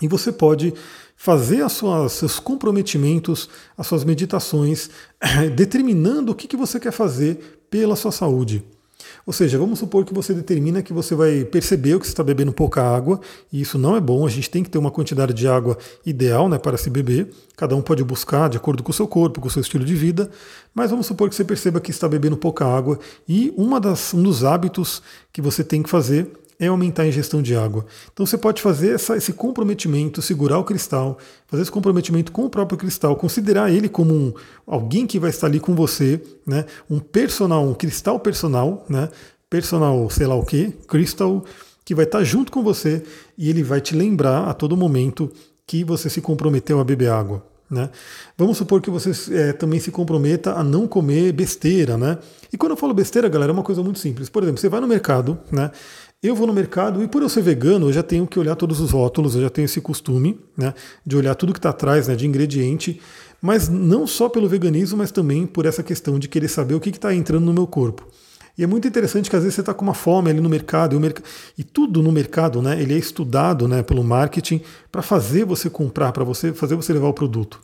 e 0.01 0.07
você 0.07 0.31
pode 0.31 0.73
fazer 1.15 1.61
as 1.63 1.71
suas, 1.71 2.11
seus 2.13 2.39
comprometimentos, 2.39 3.49
as 3.77 3.87
suas 3.87 4.03
meditações, 4.03 4.89
determinando 5.55 6.31
o 6.31 6.35
que, 6.35 6.47
que 6.47 6.57
você 6.57 6.79
quer 6.79 6.91
fazer 6.91 7.59
pela 7.69 7.95
sua 7.95 8.11
saúde. 8.11 8.63
Ou 9.25 9.33
seja, 9.33 9.57
vamos 9.57 9.79
supor 9.79 10.05
que 10.05 10.13
você 10.13 10.33
determina 10.33 10.81
que 10.81 10.93
você 10.93 11.15
vai 11.15 11.43
perceber 11.43 11.99
que 11.99 12.05
você 12.05 12.11
está 12.11 12.23
bebendo 12.23 12.53
pouca 12.53 12.83
água, 12.83 13.19
e 13.51 13.61
isso 13.61 13.77
não 13.77 13.95
é 13.95 13.99
bom, 13.99 14.25
a 14.25 14.29
gente 14.29 14.49
tem 14.49 14.63
que 14.63 14.69
ter 14.69 14.77
uma 14.77 14.91
quantidade 14.91 15.33
de 15.33 15.47
água 15.47 15.77
ideal 16.05 16.47
né, 16.47 16.57
para 16.57 16.77
se 16.77 16.89
beber. 16.89 17.33
Cada 17.55 17.75
um 17.75 17.81
pode 17.81 18.03
buscar 18.03 18.49
de 18.49 18.57
acordo 18.57 18.83
com 18.83 18.91
o 18.91 18.93
seu 18.93 19.07
corpo, 19.07 19.41
com 19.41 19.47
o 19.47 19.51
seu 19.51 19.61
estilo 19.61 19.83
de 19.83 19.95
vida, 19.95 20.29
mas 20.73 20.91
vamos 20.91 21.07
supor 21.07 21.29
que 21.29 21.35
você 21.35 21.43
perceba 21.43 21.79
que 21.79 21.91
está 21.91 22.07
bebendo 22.07 22.37
pouca 22.37 22.65
água, 22.65 22.99
e 23.27 23.53
uma 23.57 23.79
das, 23.79 24.13
um 24.13 24.21
dos 24.21 24.43
hábitos 24.43 25.01
que 25.33 25.41
você 25.41 25.63
tem 25.63 25.81
que 25.81 25.89
fazer 25.89 26.31
é 26.59 26.67
aumentar 26.67 27.03
a 27.03 27.07
ingestão 27.07 27.41
de 27.41 27.55
água. 27.55 27.85
Então 28.11 28.25
você 28.25 28.37
pode 28.37 28.61
fazer 28.61 28.95
essa, 28.95 29.15
esse 29.15 29.33
comprometimento, 29.33 30.21
segurar 30.21 30.59
o 30.59 30.63
cristal, 30.63 31.17
fazer 31.47 31.63
esse 31.63 31.71
comprometimento 31.71 32.31
com 32.31 32.45
o 32.45 32.49
próprio 32.49 32.77
cristal, 32.77 33.15
considerar 33.15 33.71
ele 33.71 33.89
como 33.89 34.13
um, 34.13 34.33
alguém 34.65 35.05
que 35.05 35.19
vai 35.19 35.29
estar 35.29 35.47
ali 35.47 35.59
com 35.59 35.75
você, 35.75 36.21
né? 36.45 36.65
um 36.89 36.99
personal, 36.99 37.67
um 37.67 37.73
cristal 37.73 38.19
personal, 38.19 38.85
né? 38.89 39.09
personal 39.49 40.09
sei 40.09 40.27
lá 40.27 40.35
o 40.35 40.45
que, 40.45 40.71
crystal, 40.87 41.43
que 41.83 41.93
vai 41.93 42.05
estar 42.05 42.23
junto 42.23 42.51
com 42.51 42.63
você 42.63 43.03
e 43.37 43.49
ele 43.49 43.61
vai 43.61 43.79
te 43.79 43.95
lembrar 43.95 44.47
a 44.49 44.53
todo 44.53 44.75
momento 44.75 45.31
que 45.67 45.83
você 45.83 46.09
se 46.09 46.21
comprometeu 46.21 46.79
a 46.79 46.83
beber 46.83 47.09
água. 47.09 47.43
Né? 47.69 47.89
Vamos 48.37 48.57
supor 48.57 48.79
que 48.79 48.91
você 48.91 49.11
é, 49.33 49.51
também 49.51 49.79
se 49.79 49.89
comprometa 49.89 50.53
a 50.53 50.63
não 50.63 50.87
comer 50.87 51.31
besteira, 51.31 51.97
né? 51.97 52.19
E 52.53 52.57
quando 52.57 52.73
eu 52.73 52.77
falo 52.77 52.93
besteira, 52.93 53.27
galera, 53.27 53.51
é 53.51 53.53
uma 53.53 53.63
coisa 53.63 53.81
muito 53.81 53.97
simples. 53.97 54.29
Por 54.29 54.43
exemplo, 54.43 54.61
você 54.61 54.69
vai 54.69 54.79
no 54.79 54.87
mercado, 54.87 55.37
né? 55.51 55.71
Eu 56.25 56.35
vou 56.35 56.47
no 56.47 56.53
mercado 56.53 57.03
e 57.03 57.07
por 57.07 57.21
eu 57.21 57.29
ser 57.29 57.43
vegano, 57.43 57.87
eu 57.87 57.93
já 57.93 58.01
tenho 58.01 58.25
que 58.25 58.39
olhar 58.39 58.55
todos 58.55 58.79
os 58.79 58.89
rótulos, 58.89 59.35
eu 59.35 59.41
já 59.41 59.49
tenho 59.51 59.65
esse 59.65 59.79
costume 59.79 60.39
né, 60.57 60.73
de 61.05 61.15
olhar 61.15 61.35
tudo 61.35 61.53
que 61.53 61.59
está 61.59 61.69
atrás 61.69 62.07
né, 62.07 62.15
de 62.15 62.25
ingrediente, 62.25 62.99
mas 63.39 63.69
não 63.69 64.07
só 64.07 64.27
pelo 64.27 64.49
veganismo, 64.49 64.97
mas 64.97 65.11
também 65.11 65.45
por 65.45 65.67
essa 65.67 65.83
questão 65.83 66.17
de 66.17 66.27
querer 66.27 66.47
saber 66.47 66.73
o 66.73 66.79
que 66.79 66.89
está 66.89 67.13
entrando 67.13 67.45
no 67.45 67.53
meu 67.53 67.67
corpo. 67.67 68.07
E 68.57 68.63
é 68.63 68.67
muito 68.67 68.87
interessante 68.87 69.29
que 69.29 69.35
às 69.35 69.43
vezes 69.43 69.53
você 69.53 69.61
está 69.61 69.71
com 69.71 69.83
uma 69.83 69.93
fome 69.93 70.31
ali 70.31 70.41
no 70.41 70.49
mercado, 70.49 70.95
e, 70.95 70.99
merc... 70.99 71.19
e, 71.55 71.63
tudo 71.63 72.01
no 72.01 72.11
mercado, 72.11 72.59
né, 72.59 72.81
ele 72.81 72.95
é 72.95 72.97
estudado 72.97 73.67
né, 73.67 73.83
pelo 73.83 74.03
marketing 74.03 74.61
para 74.91 75.03
fazer 75.03 75.45
você 75.45 75.69
comprar, 75.69 76.11
para 76.11 76.23
você 76.23 76.51
fazer 76.51 76.73
você 76.73 76.91
levar 76.91 77.09
o 77.09 77.13
produto. 77.13 77.61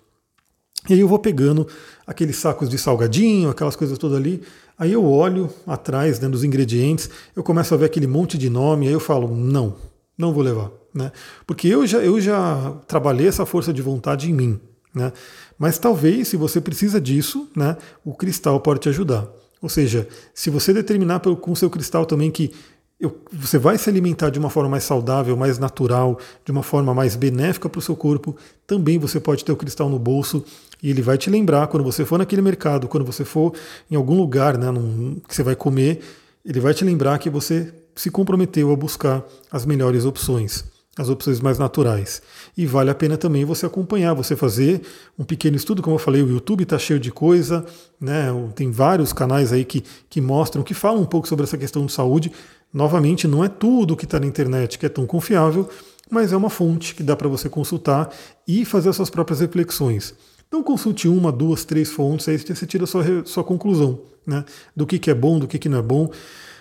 E 0.89 0.93
aí 0.93 0.99
eu 0.99 1.07
vou 1.07 1.19
pegando 1.19 1.67
aqueles 2.05 2.35
sacos 2.37 2.69
de 2.69 2.77
salgadinho, 2.77 3.49
aquelas 3.49 3.75
coisas 3.75 3.97
todas 3.97 4.17
ali. 4.17 4.41
Aí 4.81 4.93
eu 4.93 5.05
olho 5.05 5.47
atrás 5.67 6.19
né, 6.19 6.27
dos 6.27 6.43
ingredientes, 6.43 7.07
eu 7.35 7.43
começo 7.43 7.71
a 7.71 7.77
ver 7.77 7.85
aquele 7.85 8.07
monte 8.07 8.35
de 8.35 8.49
nome, 8.49 8.87
aí 8.87 8.93
eu 8.93 8.99
falo, 8.99 9.27
não, 9.27 9.75
não 10.17 10.33
vou 10.33 10.41
levar. 10.41 10.71
Né? 10.91 11.11
Porque 11.45 11.67
eu 11.67 11.85
já, 11.85 11.99
eu 11.99 12.19
já 12.19 12.73
trabalhei 12.87 13.27
essa 13.27 13.45
força 13.45 13.71
de 13.71 13.79
vontade 13.79 14.31
em 14.31 14.33
mim. 14.33 14.59
Né? 14.91 15.13
Mas 15.55 15.77
talvez, 15.77 16.29
se 16.29 16.35
você 16.35 16.59
precisa 16.59 16.99
disso, 16.99 17.47
né, 17.55 17.77
o 18.03 18.15
cristal 18.15 18.59
pode 18.59 18.79
te 18.79 18.89
ajudar. 18.89 19.27
Ou 19.61 19.69
seja, 19.69 20.07
se 20.33 20.49
você 20.49 20.73
determinar 20.73 21.19
com 21.19 21.51
o 21.51 21.55
seu 21.55 21.69
cristal 21.69 22.03
também 22.03 22.31
que 22.31 22.51
eu, 22.99 23.21
você 23.31 23.59
vai 23.59 23.77
se 23.77 23.87
alimentar 23.87 24.31
de 24.31 24.39
uma 24.39 24.49
forma 24.49 24.69
mais 24.69 24.83
saudável, 24.83 25.37
mais 25.37 25.59
natural, 25.59 26.17
de 26.43 26.51
uma 26.51 26.63
forma 26.63 26.91
mais 26.91 27.15
benéfica 27.15 27.69
para 27.69 27.77
o 27.77 27.81
seu 27.83 27.95
corpo, 27.95 28.35
também 28.65 28.97
você 28.97 29.19
pode 29.19 29.45
ter 29.45 29.51
o 29.51 29.55
cristal 29.55 29.89
no 29.89 29.99
bolso 29.99 30.43
e 30.81 30.89
ele 30.89 31.01
vai 31.01 31.17
te 31.17 31.29
lembrar 31.29 31.67
quando 31.67 31.83
você 31.83 32.03
for 32.03 32.17
naquele 32.17 32.41
mercado, 32.41 32.87
quando 32.87 33.05
você 33.05 33.23
for 33.23 33.53
em 33.89 33.95
algum 33.95 34.17
lugar 34.17 34.57
né, 34.57 34.71
num, 34.71 35.21
que 35.27 35.35
você 35.35 35.43
vai 35.43 35.55
comer, 35.55 36.01
ele 36.43 36.59
vai 36.59 36.73
te 36.73 36.83
lembrar 36.83 37.19
que 37.19 37.29
você 37.29 37.71
se 37.95 38.09
comprometeu 38.09 38.71
a 38.71 38.75
buscar 38.75 39.23
as 39.51 39.65
melhores 39.65 40.05
opções, 40.05 40.63
as 40.97 41.07
opções 41.07 41.39
mais 41.39 41.59
naturais. 41.59 42.21
E 42.57 42.65
vale 42.65 42.89
a 42.89 42.95
pena 42.95 43.15
também 43.15 43.45
você 43.45 43.65
acompanhar, 43.65 44.13
você 44.13 44.35
fazer 44.35 44.81
um 45.19 45.23
pequeno 45.23 45.55
estudo, 45.55 45.81
como 45.83 45.95
eu 45.95 45.99
falei, 45.99 46.23
o 46.23 46.29
YouTube 46.29 46.63
está 46.63 46.79
cheio 46.79 46.99
de 46.99 47.11
coisa, 47.11 47.63
né? 47.99 48.27
Tem 48.55 48.71
vários 48.71 49.13
canais 49.13 49.53
aí 49.53 49.63
que, 49.63 49.83
que 50.09 50.19
mostram, 50.19 50.63
que 50.63 50.73
falam 50.73 51.01
um 51.01 51.05
pouco 51.05 51.27
sobre 51.27 51.43
essa 51.43 51.57
questão 51.57 51.85
de 51.85 51.91
saúde. 51.91 52.31
Novamente, 52.73 53.27
não 53.27 53.43
é 53.43 53.49
tudo 53.49 53.95
que 53.95 54.05
está 54.05 54.19
na 54.19 54.25
internet 54.25 54.79
que 54.79 54.85
é 54.85 54.89
tão 54.89 55.05
confiável, 55.05 55.69
mas 56.09 56.33
é 56.33 56.37
uma 56.37 56.49
fonte 56.49 56.95
que 56.95 57.03
dá 57.03 57.15
para 57.15 57.27
você 57.27 57.47
consultar 57.49 58.09
e 58.47 58.65
fazer 58.65 58.89
as 58.89 58.95
suas 58.95 59.09
próprias 59.09 59.41
reflexões. 59.41 60.13
Então 60.51 60.61
consulte 60.61 61.07
uma, 61.07 61.31
duas, 61.31 61.63
três 61.63 61.89
fontes, 61.93 62.27
aí 62.27 62.37
você 62.37 62.65
tira 62.65 62.83
a 62.83 62.87
sua, 62.87 63.23
sua 63.23 63.41
conclusão 63.41 64.01
né, 64.27 64.43
do 64.75 64.85
que, 64.85 64.99
que 64.99 65.09
é 65.09 65.13
bom, 65.13 65.39
do 65.39 65.47
que, 65.47 65.57
que 65.57 65.69
não 65.69 65.79
é 65.79 65.81
bom. 65.81 66.11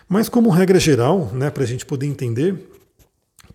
Mas 0.08 0.28
como 0.28 0.48
regra 0.48 0.78
geral, 0.78 1.28
né, 1.32 1.50
para 1.50 1.64
a 1.64 1.66
gente 1.66 1.84
poder 1.84 2.06
entender, 2.06 2.70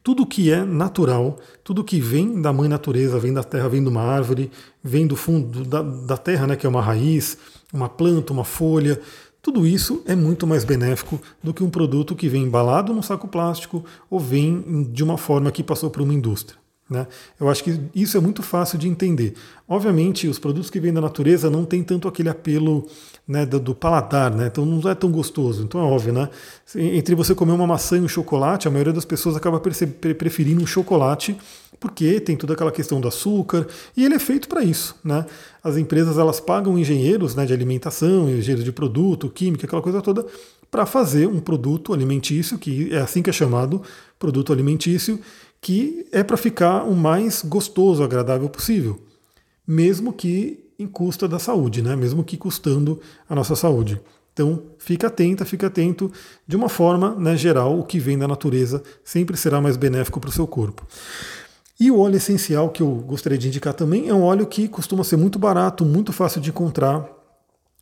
tudo 0.04 0.26
que 0.26 0.52
é 0.52 0.65
natural, 0.65 1.39
tudo 1.63 1.86
que 1.86 2.02
vem 2.02 2.41
da 2.41 2.52
mãe 2.52 2.67
natureza, 2.67 3.17
vem 3.17 3.34
da 3.34 3.45
terra, 3.45 3.69
vem 3.69 3.82
de 3.82 3.88
uma 3.88 4.02
árvore, 4.02 4.52
vem 4.84 5.08
do 5.08 5.15
fundo 5.15 5.63
da, 5.63 5.82
da 5.82 6.17
terra, 6.17 6.48
né, 6.48 6.58
que 6.58 6.65
é 6.65 6.69
uma 6.69 6.82
raiz, 6.82 7.38
uma 7.71 7.88
planta, 7.88 8.34
uma 8.34 8.43
folha, 8.43 9.00
tudo 9.41 9.65
isso 9.65 10.04
é 10.06 10.17
muito 10.17 10.45
mais 10.45 10.65
benéfico 10.65 11.17
do 11.41 11.54
que 11.54 11.63
um 11.63 11.69
produto 11.69 12.13
que 12.13 12.28
vem 12.28 12.43
embalado 12.43 12.93
num 12.93 13.02
saco 13.02 13.30
plástico 13.30 13.86
ou 14.10 14.19
vem 14.19 14.84
de 14.91 15.02
uma 15.02 15.17
forma 15.17 15.50
que 15.50 15.63
passou 15.63 15.89
por 15.89 16.02
uma 16.02 16.13
indústria. 16.13 16.64
Né? 16.88 17.08
Eu 17.39 17.50
acho 17.50 17.63
que 17.63 17.80
isso 17.95 18.15
é 18.15 18.19
muito 18.19 18.43
fácil 18.43 18.78
de 18.78 18.88
entender. 18.88 19.34
Obviamente, 19.67 20.28
os 20.28 20.38
produtos 20.38 20.69
que 20.69 20.80
vêm 20.80 20.93
da 20.93 21.02
natureza 21.02 21.50
não 21.50 21.65
têm 21.65 21.84
tanto 21.84 22.08
aquele 22.08 22.30
apelo 22.30 22.88
né, 23.28 23.43
do, 23.43 23.60
do, 23.60 23.74
paladar, 23.74 24.30
né? 24.30 24.48
então 24.48 24.63
não 24.63 24.88
é 24.89 24.93
tão 24.93 25.12
gostoso. 25.12 25.63
Então 25.63 25.82
é 25.82 25.84
óbvio, 25.84 26.13
né? 26.13 26.30
Entre 26.76 27.15
você 27.15 27.34
comer 27.34 27.54
uma 27.54 27.65
maçã 27.65 27.98
e 27.98 28.02
um 28.02 28.08
chocolate, 28.08 28.67
a 28.67 28.71
maioria 28.71 28.93
das 28.93 29.06
pessoas 29.06 29.36
acaba 29.36 29.60
preferindo 29.60 30.62
um 30.62 30.67
chocolate 30.67 31.36
porque 31.80 32.19
tem 32.19 32.36
toda 32.36 32.54
aquela 32.54 32.71
questão 32.71 33.02
do 33.02 33.08
açúcar 33.08 33.67
e 33.95 34.06
ele 34.06 34.15
é 34.15 34.19
feito 34.19 34.48
para 34.48 34.63
isso. 34.63 34.95
Né? 35.04 35.26
As 35.63 35.78
empresas 35.78 36.17
elas 36.17 36.39
pagam 36.39 36.78
engenheiros 36.78 37.36
né, 37.36 37.45
de 37.45 37.54
alimentação, 37.54 38.30
engenheiros 38.30 38.63
de 38.63 38.71
produto, 38.71 39.30
química, 39.30 39.65
aquela 39.65 39.82
coisa 39.82 40.02
toda, 40.02 40.26
para 40.69 40.86
fazer 40.86 41.28
um 41.28 41.39
produto 41.39 41.93
alimentício, 41.93 42.58
que 42.58 42.93
é 42.93 42.99
assim 42.99 43.21
que 43.21 43.30
é 43.30 43.34
chamado, 43.34 43.82
produto 44.19 44.51
alimentício, 44.51 45.19
que 45.62 46.06
é 46.12 46.23
para 46.23 46.38
ficar 46.38 46.84
o 46.84 46.93
mais 46.93 47.41
gostoso, 47.43 48.04
agradável 48.04 48.49
possível, 48.49 48.99
mesmo 49.67 50.13
que 50.13 50.63
em 50.78 50.88
custa 50.88 51.28
da 51.28 51.39
saúde, 51.39 51.82
né? 51.82 51.95
mesmo 51.95 52.23
que 52.23 52.38
custando 52.38 52.99
a 53.30 53.36
nossa 53.36 53.56
saúde. 53.56 53.99
Então, 54.34 54.63
fica 54.78 55.08
atenta, 55.08 55.45
fica 55.45 55.67
atento. 55.67 56.12
De 56.45 56.58
uma 56.58 56.67
forma 56.67 57.15
né, 57.15 57.38
geral, 57.38 57.80
o 57.80 57.86
que 57.86 57.97
vem 57.99 58.17
da 58.17 58.28
natureza 58.28 58.84
sempre 59.01 59.38
será 59.38 59.62
mais 59.62 59.78
benéfico 59.78 60.19
para 60.19 60.30
o 60.30 60.34
seu 60.34 60.45
corpo. 60.45 60.86
E 61.80 61.89
o 61.89 61.99
óleo 61.99 62.17
essencial 62.17 62.69
que 62.69 62.84
eu 62.84 62.88
gostaria 62.88 63.38
de 63.38 63.47
indicar 63.47 63.73
também 63.73 64.10
é 64.10 64.13
um 64.13 64.23
óleo 64.23 64.45
que 64.45 64.67
costuma 64.67 65.06
ser 65.06 65.17
muito 65.17 65.39
barato, 65.39 65.86
muito 65.86 66.12
fácil 66.12 66.41
de 66.41 66.49
encontrar. 66.49 67.10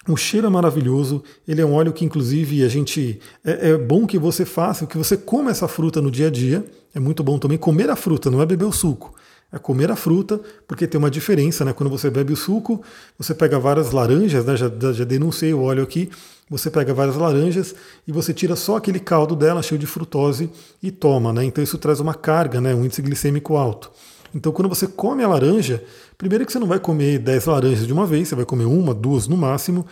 O 0.07 0.17
cheiro 0.17 0.47
é 0.47 0.49
maravilhoso, 0.49 1.23
ele 1.47 1.61
é 1.61 1.65
um 1.65 1.73
óleo 1.73 1.93
que, 1.93 2.03
inclusive, 2.03 2.63
a 2.63 2.67
gente. 2.67 3.19
É, 3.43 3.71
é 3.71 3.77
bom 3.77 4.05
que 4.05 4.19
você 4.19 4.43
faça, 4.43 4.85
que 4.85 4.97
você 4.97 5.15
coma 5.15 5.49
essa 5.49 5.67
fruta 5.67 6.01
no 6.01 6.11
dia 6.11 6.27
a 6.27 6.29
dia. 6.29 6.65
É 6.93 6.99
muito 6.99 7.23
bom 7.23 7.39
também 7.39 7.57
comer 7.57 7.89
a 7.89 7.95
fruta, 7.95 8.29
não 8.29 8.41
é 8.41 8.45
beber 8.45 8.65
o 8.65 8.71
suco. 8.71 9.13
É 9.51 9.57
comer 9.57 9.91
a 9.91 9.95
fruta, 9.95 10.41
porque 10.67 10.87
tem 10.87 10.97
uma 10.99 11.11
diferença, 11.11 11.63
né? 11.63 11.71
Quando 11.73 11.89
você 11.89 12.09
bebe 12.09 12.33
o 12.33 12.35
suco, 12.35 12.81
você 13.17 13.33
pega 13.33 13.57
várias 13.59 13.91
laranjas, 13.91 14.43
né? 14.43 14.57
Já, 14.57 14.69
já 14.91 15.05
denunciei 15.05 15.53
o 15.53 15.61
óleo 15.61 15.83
aqui. 15.83 16.09
Você 16.49 16.69
pega 16.69 16.93
várias 16.93 17.15
laranjas 17.15 17.73
e 18.05 18.11
você 18.11 18.33
tira 18.33 18.55
só 18.55 18.75
aquele 18.75 18.99
caldo 18.99 19.35
dela, 19.35 19.63
cheio 19.63 19.79
de 19.79 19.87
frutose, 19.87 20.49
e 20.81 20.91
toma, 20.91 21.31
né? 21.31 21.45
Então 21.45 21.63
isso 21.63 21.77
traz 21.77 21.99
uma 21.99 22.13
carga, 22.13 22.59
né? 22.59 22.75
Um 22.75 22.83
índice 22.83 23.01
glicêmico 23.01 23.55
alto. 23.55 23.89
Então, 24.35 24.51
quando 24.51 24.69
você 24.69 24.87
come 24.87 25.23
a 25.23 25.27
laranja, 25.27 25.83
primeiro 26.17 26.45
que 26.45 26.51
você 26.51 26.59
não 26.59 26.67
vai 26.67 26.79
comer 26.79 27.19
10 27.19 27.45
laranjas 27.45 27.85
de 27.85 27.93
uma 27.93 28.05
vez, 28.05 28.27
você 28.27 28.35
vai 28.35 28.45
comer 28.45 28.65
uma, 28.65 28.93
duas 28.93 29.27
no 29.27 29.37
máximo, 29.37 29.85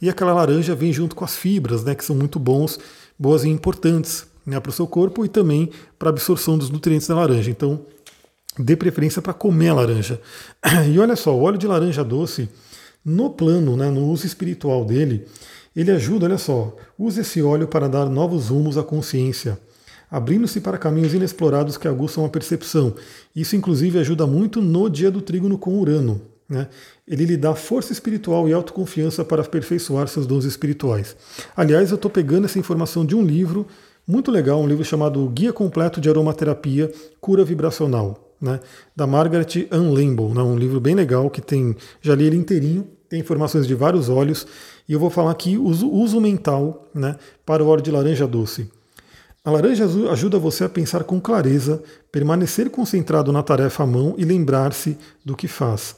e 0.00 0.08
aquela 0.08 0.32
laranja 0.32 0.74
vem 0.74 0.92
junto 0.92 1.16
com 1.16 1.24
as 1.24 1.36
fibras, 1.36 1.82
né, 1.82 1.94
que 1.94 2.04
são 2.04 2.14
muito 2.14 2.38
bons, 2.38 2.78
boas 3.18 3.42
e 3.42 3.48
importantes 3.48 4.26
né, 4.46 4.60
para 4.60 4.70
o 4.70 4.72
seu 4.72 4.86
corpo 4.86 5.24
e 5.24 5.28
também 5.28 5.70
para 5.98 6.08
a 6.08 6.12
absorção 6.12 6.56
dos 6.56 6.70
nutrientes 6.70 7.08
da 7.08 7.16
laranja. 7.16 7.50
Então, 7.50 7.80
dê 8.56 8.76
preferência 8.76 9.20
para 9.20 9.32
comer 9.32 9.70
a 9.70 9.74
laranja. 9.74 10.20
E 10.92 10.98
olha 10.98 11.16
só, 11.16 11.36
o 11.36 11.42
óleo 11.42 11.58
de 11.58 11.66
laranja 11.66 12.04
doce, 12.04 12.48
no 13.04 13.30
plano, 13.30 13.76
né, 13.76 13.90
no 13.90 14.06
uso 14.06 14.26
espiritual 14.26 14.84
dele, 14.84 15.26
ele 15.74 15.90
ajuda, 15.90 16.26
olha 16.26 16.38
só, 16.38 16.74
use 16.98 17.20
esse 17.20 17.42
óleo 17.42 17.66
para 17.66 17.88
dar 17.88 18.06
novos 18.06 18.48
rumos 18.48 18.78
à 18.78 18.82
consciência, 18.82 19.58
abrindo-se 20.10 20.60
para 20.60 20.78
caminhos 20.78 21.14
inexplorados 21.14 21.76
que 21.76 21.88
aguçam 21.88 22.24
a 22.24 22.28
percepção. 22.28 22.94
Isso, 23.34 23.56
inclusive, 23.56 23.98
ajuda 23.98 24.26
muito 24.26 24.60
no 24.60 24.88
dia 24.88 25.10
do 25.10 25.20
trígono 25.20 25.58
com 25.58 25.78
Urano. 25.78 26.20
Né? 26.48 26.66
Ele 27.06 27.26
lhe 27.26 27.36
dá 27.36 27.54
força 27.54 27.92
espiritual 27.92 28.48
e 28.48 28.52
autoconfiança 28.52 29.24
para 29.24 29.42
aperfeiçoar 29.42 30.08
seus 30.08 30.26
dons 30.26 30.44
espirituais. 30.44 31.14
Aliás, 31.54 31.90
eu 31.90 31.96
estou 31.96 32.10
pegando 32.10 32.46
essa 32.46 32.58
informação 32.58 33.04
de 33.04 33.14
um 33.14 33.22
livro 33.22 33.66
muito 34.06 34.30
legal, 34.30 34.58
um 34.58 34.66
livro 34.66 34.84
chamado 34.84 35.28
Guia 35.28 35.52
Completo 35.52 36.00
de 36.00 36.08
Aromaterapia 36.08 36.90
Cura 37.20 37.44
Vibracional, 37.44 38.34
né, 38.40 38.58
da 38.96 39.06
Margaret 39.06 39.68
Ann 39.70 39.90
Lamble, 39.92 40.32
né, 40.32 40.42
um 40.42 40.56
livro 40.56 40.80
bem 40.80 40.94
legal 40.94 41.28
que 41.28 41.42
tem, 41.42 41.76
já 42.00 42.14
li 42.14 42.24
ele 42.24 42.36
inteirinho, 42.36 42.88
tem 43.06 43.20
informações 43.20 43.66
de 43.66 43.74
vários 43.74 44.08
óleos, 44.08 44.46
e 44.88 44.94
eu 44.94 44.98
vou 44.98 45.10
falar 45.10 45.30
aqui 45.30 45.58
uso, 45.58 45.90
uso 45.90 46.18
mental 46.22 46.88
né, 46.94 47.16
para 47.44 47.62
o 47.62 47.68
óleo 47.68 47.82
de 47.82 47.90
laranja 47.90 48.26
doce. 48.26 48.70
A 49.48 49.50
laranja 49.50 49.84
azul 49.84 50.10
ajuda 50.10 50.38
você 50.38 50.64
a 50.64 50.68
pensar 50.68 51.04
com 51.04 51.18
clareza, 51.18 51.82
permanecer 52.12 52.68
concentrado 52.68 53.32
na 53.32 53.42
tarefa 53.42 53.82
à 53.82 53.86
mão 53.86 54.14
e 54.18 54.22
lembrar-se 54.22 54.98
do 55.24 55.34
que 55.34 55.48
faz. 55.48 55.96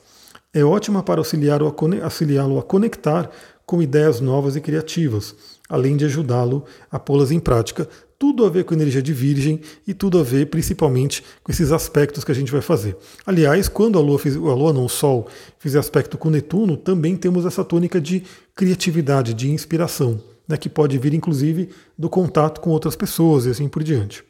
É 0.54 0.62
ótima 0.62 1.02
para 1.02 1.20
auxiliá-lo 1.20 1.66
a 1.66 2.62
conectar 2.62 3.28
com 3.66 3.82
ideias 3.82 4.20
novas 4.20 4.54
e 4.54 4.60
criativas 4.60 5.34
além 5.70 5.96
de 5.96 6.04
ajudá-lo 6.04 6.64
a 6.90 6.98
pô-las 6.98 7.30
em 7.30 7.38
prática. 7.38 7.88
Tudo 8.18 8.44
a 8.44 8.50
ver 8.50 8.64
com 8.64 8.74
energia 8.74 9.00
de 9.00 9.14
Virgem 9.14 9.60
e 9.86 9.94
tudo 9.94 10.18
a 10.18 10.22
ver 10.22 10.46
principalmente 10.46 11.24
com 11.42 11.50
esses 11.50 11.72
aspectos 11.72 12.24
que 12.24 12.32
a 12.32 12.34
gente 12.34 12.52
vai 12.52 12.60
fazer. 12.60 12.96
Aliás, 13.24 13.68
quando 13.68 13.98
a 13.98 14.02
Lua, 14.02 14.18
fiz, 14.18 14.36
a 14.36 14.38
Lua 14.38 14.74
não, 14.74 14.84
o 14.84 14.88
Sol, 14.88 15.28
fizer 15.58 15.78
aspecto 15.78 16.18
com 16.18 16.28
Netuno, 16.28 16.76
também 16.76 17.16
temos 17.16 17.46
essa 17.46 17.64
tônica 17.64 17.98
de 17.98 18.24
criatividade, 18.54 19.32
de 19.32 19.50
inspiração, 19.50 20.20
né, 20.50 20.56
que 20.56 20.68
pode 20.68 20.98
vir 20.98 21.14
inclusive 21.14 21.70
do 21.96 22.10
contato 22.10 22.60
com 22.60 22.70
outras 22.70 22.96
pessoas 22.96 23.46
e 23.46 23.50
assim 23.50 23.68
por 23.68 23.82
diante. 23.82 24.24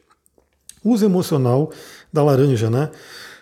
Uso 0.83 1.05
emocional 1.05 1.71
da 2.11 2.23
laranja, 2.23 2.69
né? 2.69 2.89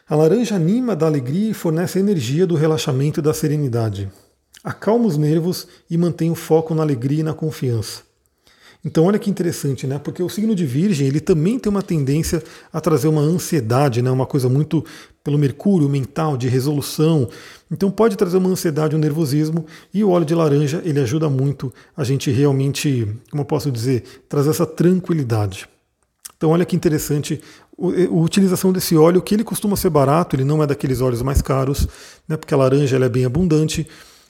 A 0.08 0.16
laranja 0.16 0.56
anima, 0.56 0.96
dá 0.96 1.06
alegria 1.06 1.52
e 1.52 1.54
fornece 1.54 1.98
a 1.98 2.02
energia 2.02 2.48
do 2.48 2.56
relaxamento 2.56 3.20
e 3.20 3.24
da 3.24 3.34
serenidade 3.34 4.10
acalma 4.64 5.06
os 5.06 5.18
nervos 5.18 5.68
e 5.90 5.98
mantém 5.98 6.32
o 6.32 6.36
foco 6.36 6.74
na 6.76 6.84
alegria 6.84 7.22
e 7.22 7.24
na 7.24 7.34
confiança. 7.34 8.04
Então 8.84 9.06
olha 9.06 9.20
que 9.20 9.30
interessante, 9.30 9.86
né? 9.86 10.00
Porque 10.00 10.24
o 10.24 10.30
signo 10.30 10.56
de 10.56 10.66
Virgem 10.66 11.06
ele 11.06 11.20
também 11.20 11.60
tem 11.60 11.70
uma 11.70 11.82
tendência 11.82 12.42
a 12.72 12.80
trazer 12.80 13.10
uma 13.10 13.22
ansiedade, 13.22 14.02
né? 14.02 14.10
Uma 14.10 14.26
coisa 14.26 14.48
muito 14.48 14.86
pelo 15.22 15.38
Mercúrio 15.38 15.90
mental 15.90 16.38
de 16.38 16.48
resolução. 16.48 17.30
Então 17.70 17.92
pode 17.92 18.16
trazer 18.16 18.38
uma 18.38 18.50
ansiedade, 18.50 18.96
um 18.96 19.00
nervosismo 19.00 19.66
e 19.94 20.02
o 20.02 20.10
óleo 20.10 20.26
de 20.26 20.34
laranja 20.34 20.82
ele 20.86 21.00
ajuda 21.00 21.30
muito 21.30 21.74
a 21.96 22.06
gente 22.06 22.32
realmente, 22.32 23.06
como 23.30 23.42
eu 23.42 23.46
posso 23.46 23.70
dizer, 23.70 24.04
trazer 24.30 24.52
essa 24.52 24.66
tranquilidade. 24.66 25.68
Então 26.38 26.52
olha 26.52 26.64
que 26.64 26.76
interessante 26.76 27.42
a 27.78 28.14
utilização 28.14 28.72
desse 28.72 28.96
óleo, 28.96 29.22
que 29.22 29.36
ele 29.36 29.44
costuma 29.44 29.76
ser 29.76 29.90
barato, 29.90 30.38
ele 30.38 30.46
não 30.46 30.64
é 30.64 30.68
daqueles 30.68 31.02
óleos 31.02 31.22
mais 31.22 31.42
caros, 31.42 31.86
né? 32.26 32.38
Porque 32.38 32.54
a 32.54 32.58
laranja 32.58 32.96
ela 32.96 33.08
é 33.08 33.10
bem 33.10 33.26
abundante 33.26 33.86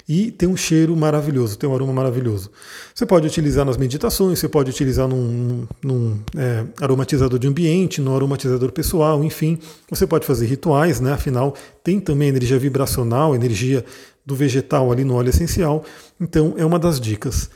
e 0.10 0.32
tem 0.32 0.50
um 0.50 0.58
cheiro 0.58 0.98
maravilhoso, 0.98 1.56
tem 1.56 1.70
um 1.70 1.76
aroma 1.76 1.94
maravilhoso. 1.94 2.50
Você 2.96 3.06
pode 3.06 3.28
utilizar 3.28 3.64
nas 3.64 3.78
meditações, 3.78 4.40
você 4.40 4.50
pode 4.50 4.72
utilizar 4.72 5.08
num, 5.08 5.68
num 5.84 6.20
é, 6.36 6.66
aromatizador 6.82 7.38
de 7.38 7.48
ambiente, 7.48 8.02
no 8.02 8.16
aromatizador 8.16 8.72
pessoal, 8.72 9.24
enfim, 9.24 9.60
você 9.88 10.08
pode 10.08 10.26
fazer 10.26 10.48
rituais, 10.48 11.00
né? 11.00 11.14
Afinal, 11.14 11.54
tem 11.84 12.00
também 12.00 12.30
energia 12.30 12.58
vibracional, 12.58 13.36
energia 13.36 13.86
do 14.26 14.36
vegetal 14.36 14.92
ali 14.92 15.04
no 15.04 15.14
óleo 15.14 15.30
essencial. 15.30 15.86
Então, 16.20 16.56
é 16.58 16.66
uma 16.66 16.80
das 16.80 17.00
dicas. 17.00 17.48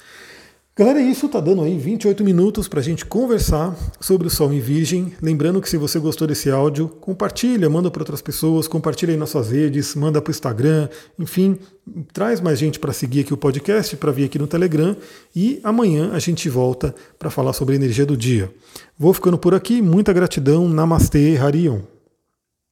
Galera, 0.75 0.99
é 0.99 1.03
isso, 1.03 1.29
tá 1.29 1.39
dando 1.39 1.61
aí 1.61 1.77
28 1.77 2.23
minutos 2.23 2.67
para 2.67 2.79
a 2.79 2.83
gente 2.83 3.05
conversar 3.05 3.77
sobre 3.99 4.25
o 4.25 4.29
Sol 4.31 4.51
em 4.51 4.59
Virgem. 4.59 5.13
Lembrando 5.21 5.61
que 5.61 5.69
se 5.69 5.77
você 5.77 5.99
gostou 5.99 6.27
desse 6.27 6.49
áudio, 6.49 6.87
compartilha, 6.99 7.69
manda 7.69 7.91
para 7.91 8.01
outras 8.01 8.23
pessoas, 8.23 8.67
compartilha 8.67 9.13
aí 9.13 9.17
nas 9.17 9.29
suas 9.29 9.51
redes, 9.51 9.93
manda 9.93 10.19
para 10.19 10.31
o 10.31 10.33
Instagram, 10.33 10.89
enfim, 11.19 11.59
traz 12.11 12.41
mais 12.41 12.57
gente 12.57 12.79
para 12.79 12.91
seguir 12.91 13.19
aqui 13.19 13.31
o 13.31 13.37
podcast, 13.37 13.95
para 13.97 14.11
vir 14.11 14.23
aqui 14.23 14.39
no 14.39 14.47
Telegram 14.47 14.97
e 15.35 15.59
amanhã 15.63 16.09
a 16.11 16.17
gente 16.17 16.49
volta 16.49 16.95
para 17.19 17.29
falar 17.29 17.53
sobre 17.53 17.75
a 17.75 17.77
energia 17.77 18.03
do 18.03 18.17
dia. 18.17 18.51
Vou 18.97 19.13
ficando 19.13 19.37
por 19.37 19.53
aqui, 19.53 19.79
muita 19.79 20.11
gratidão, 20.11 20.67
Namastê, 20.67 21.37
Harion. 21.37 21.81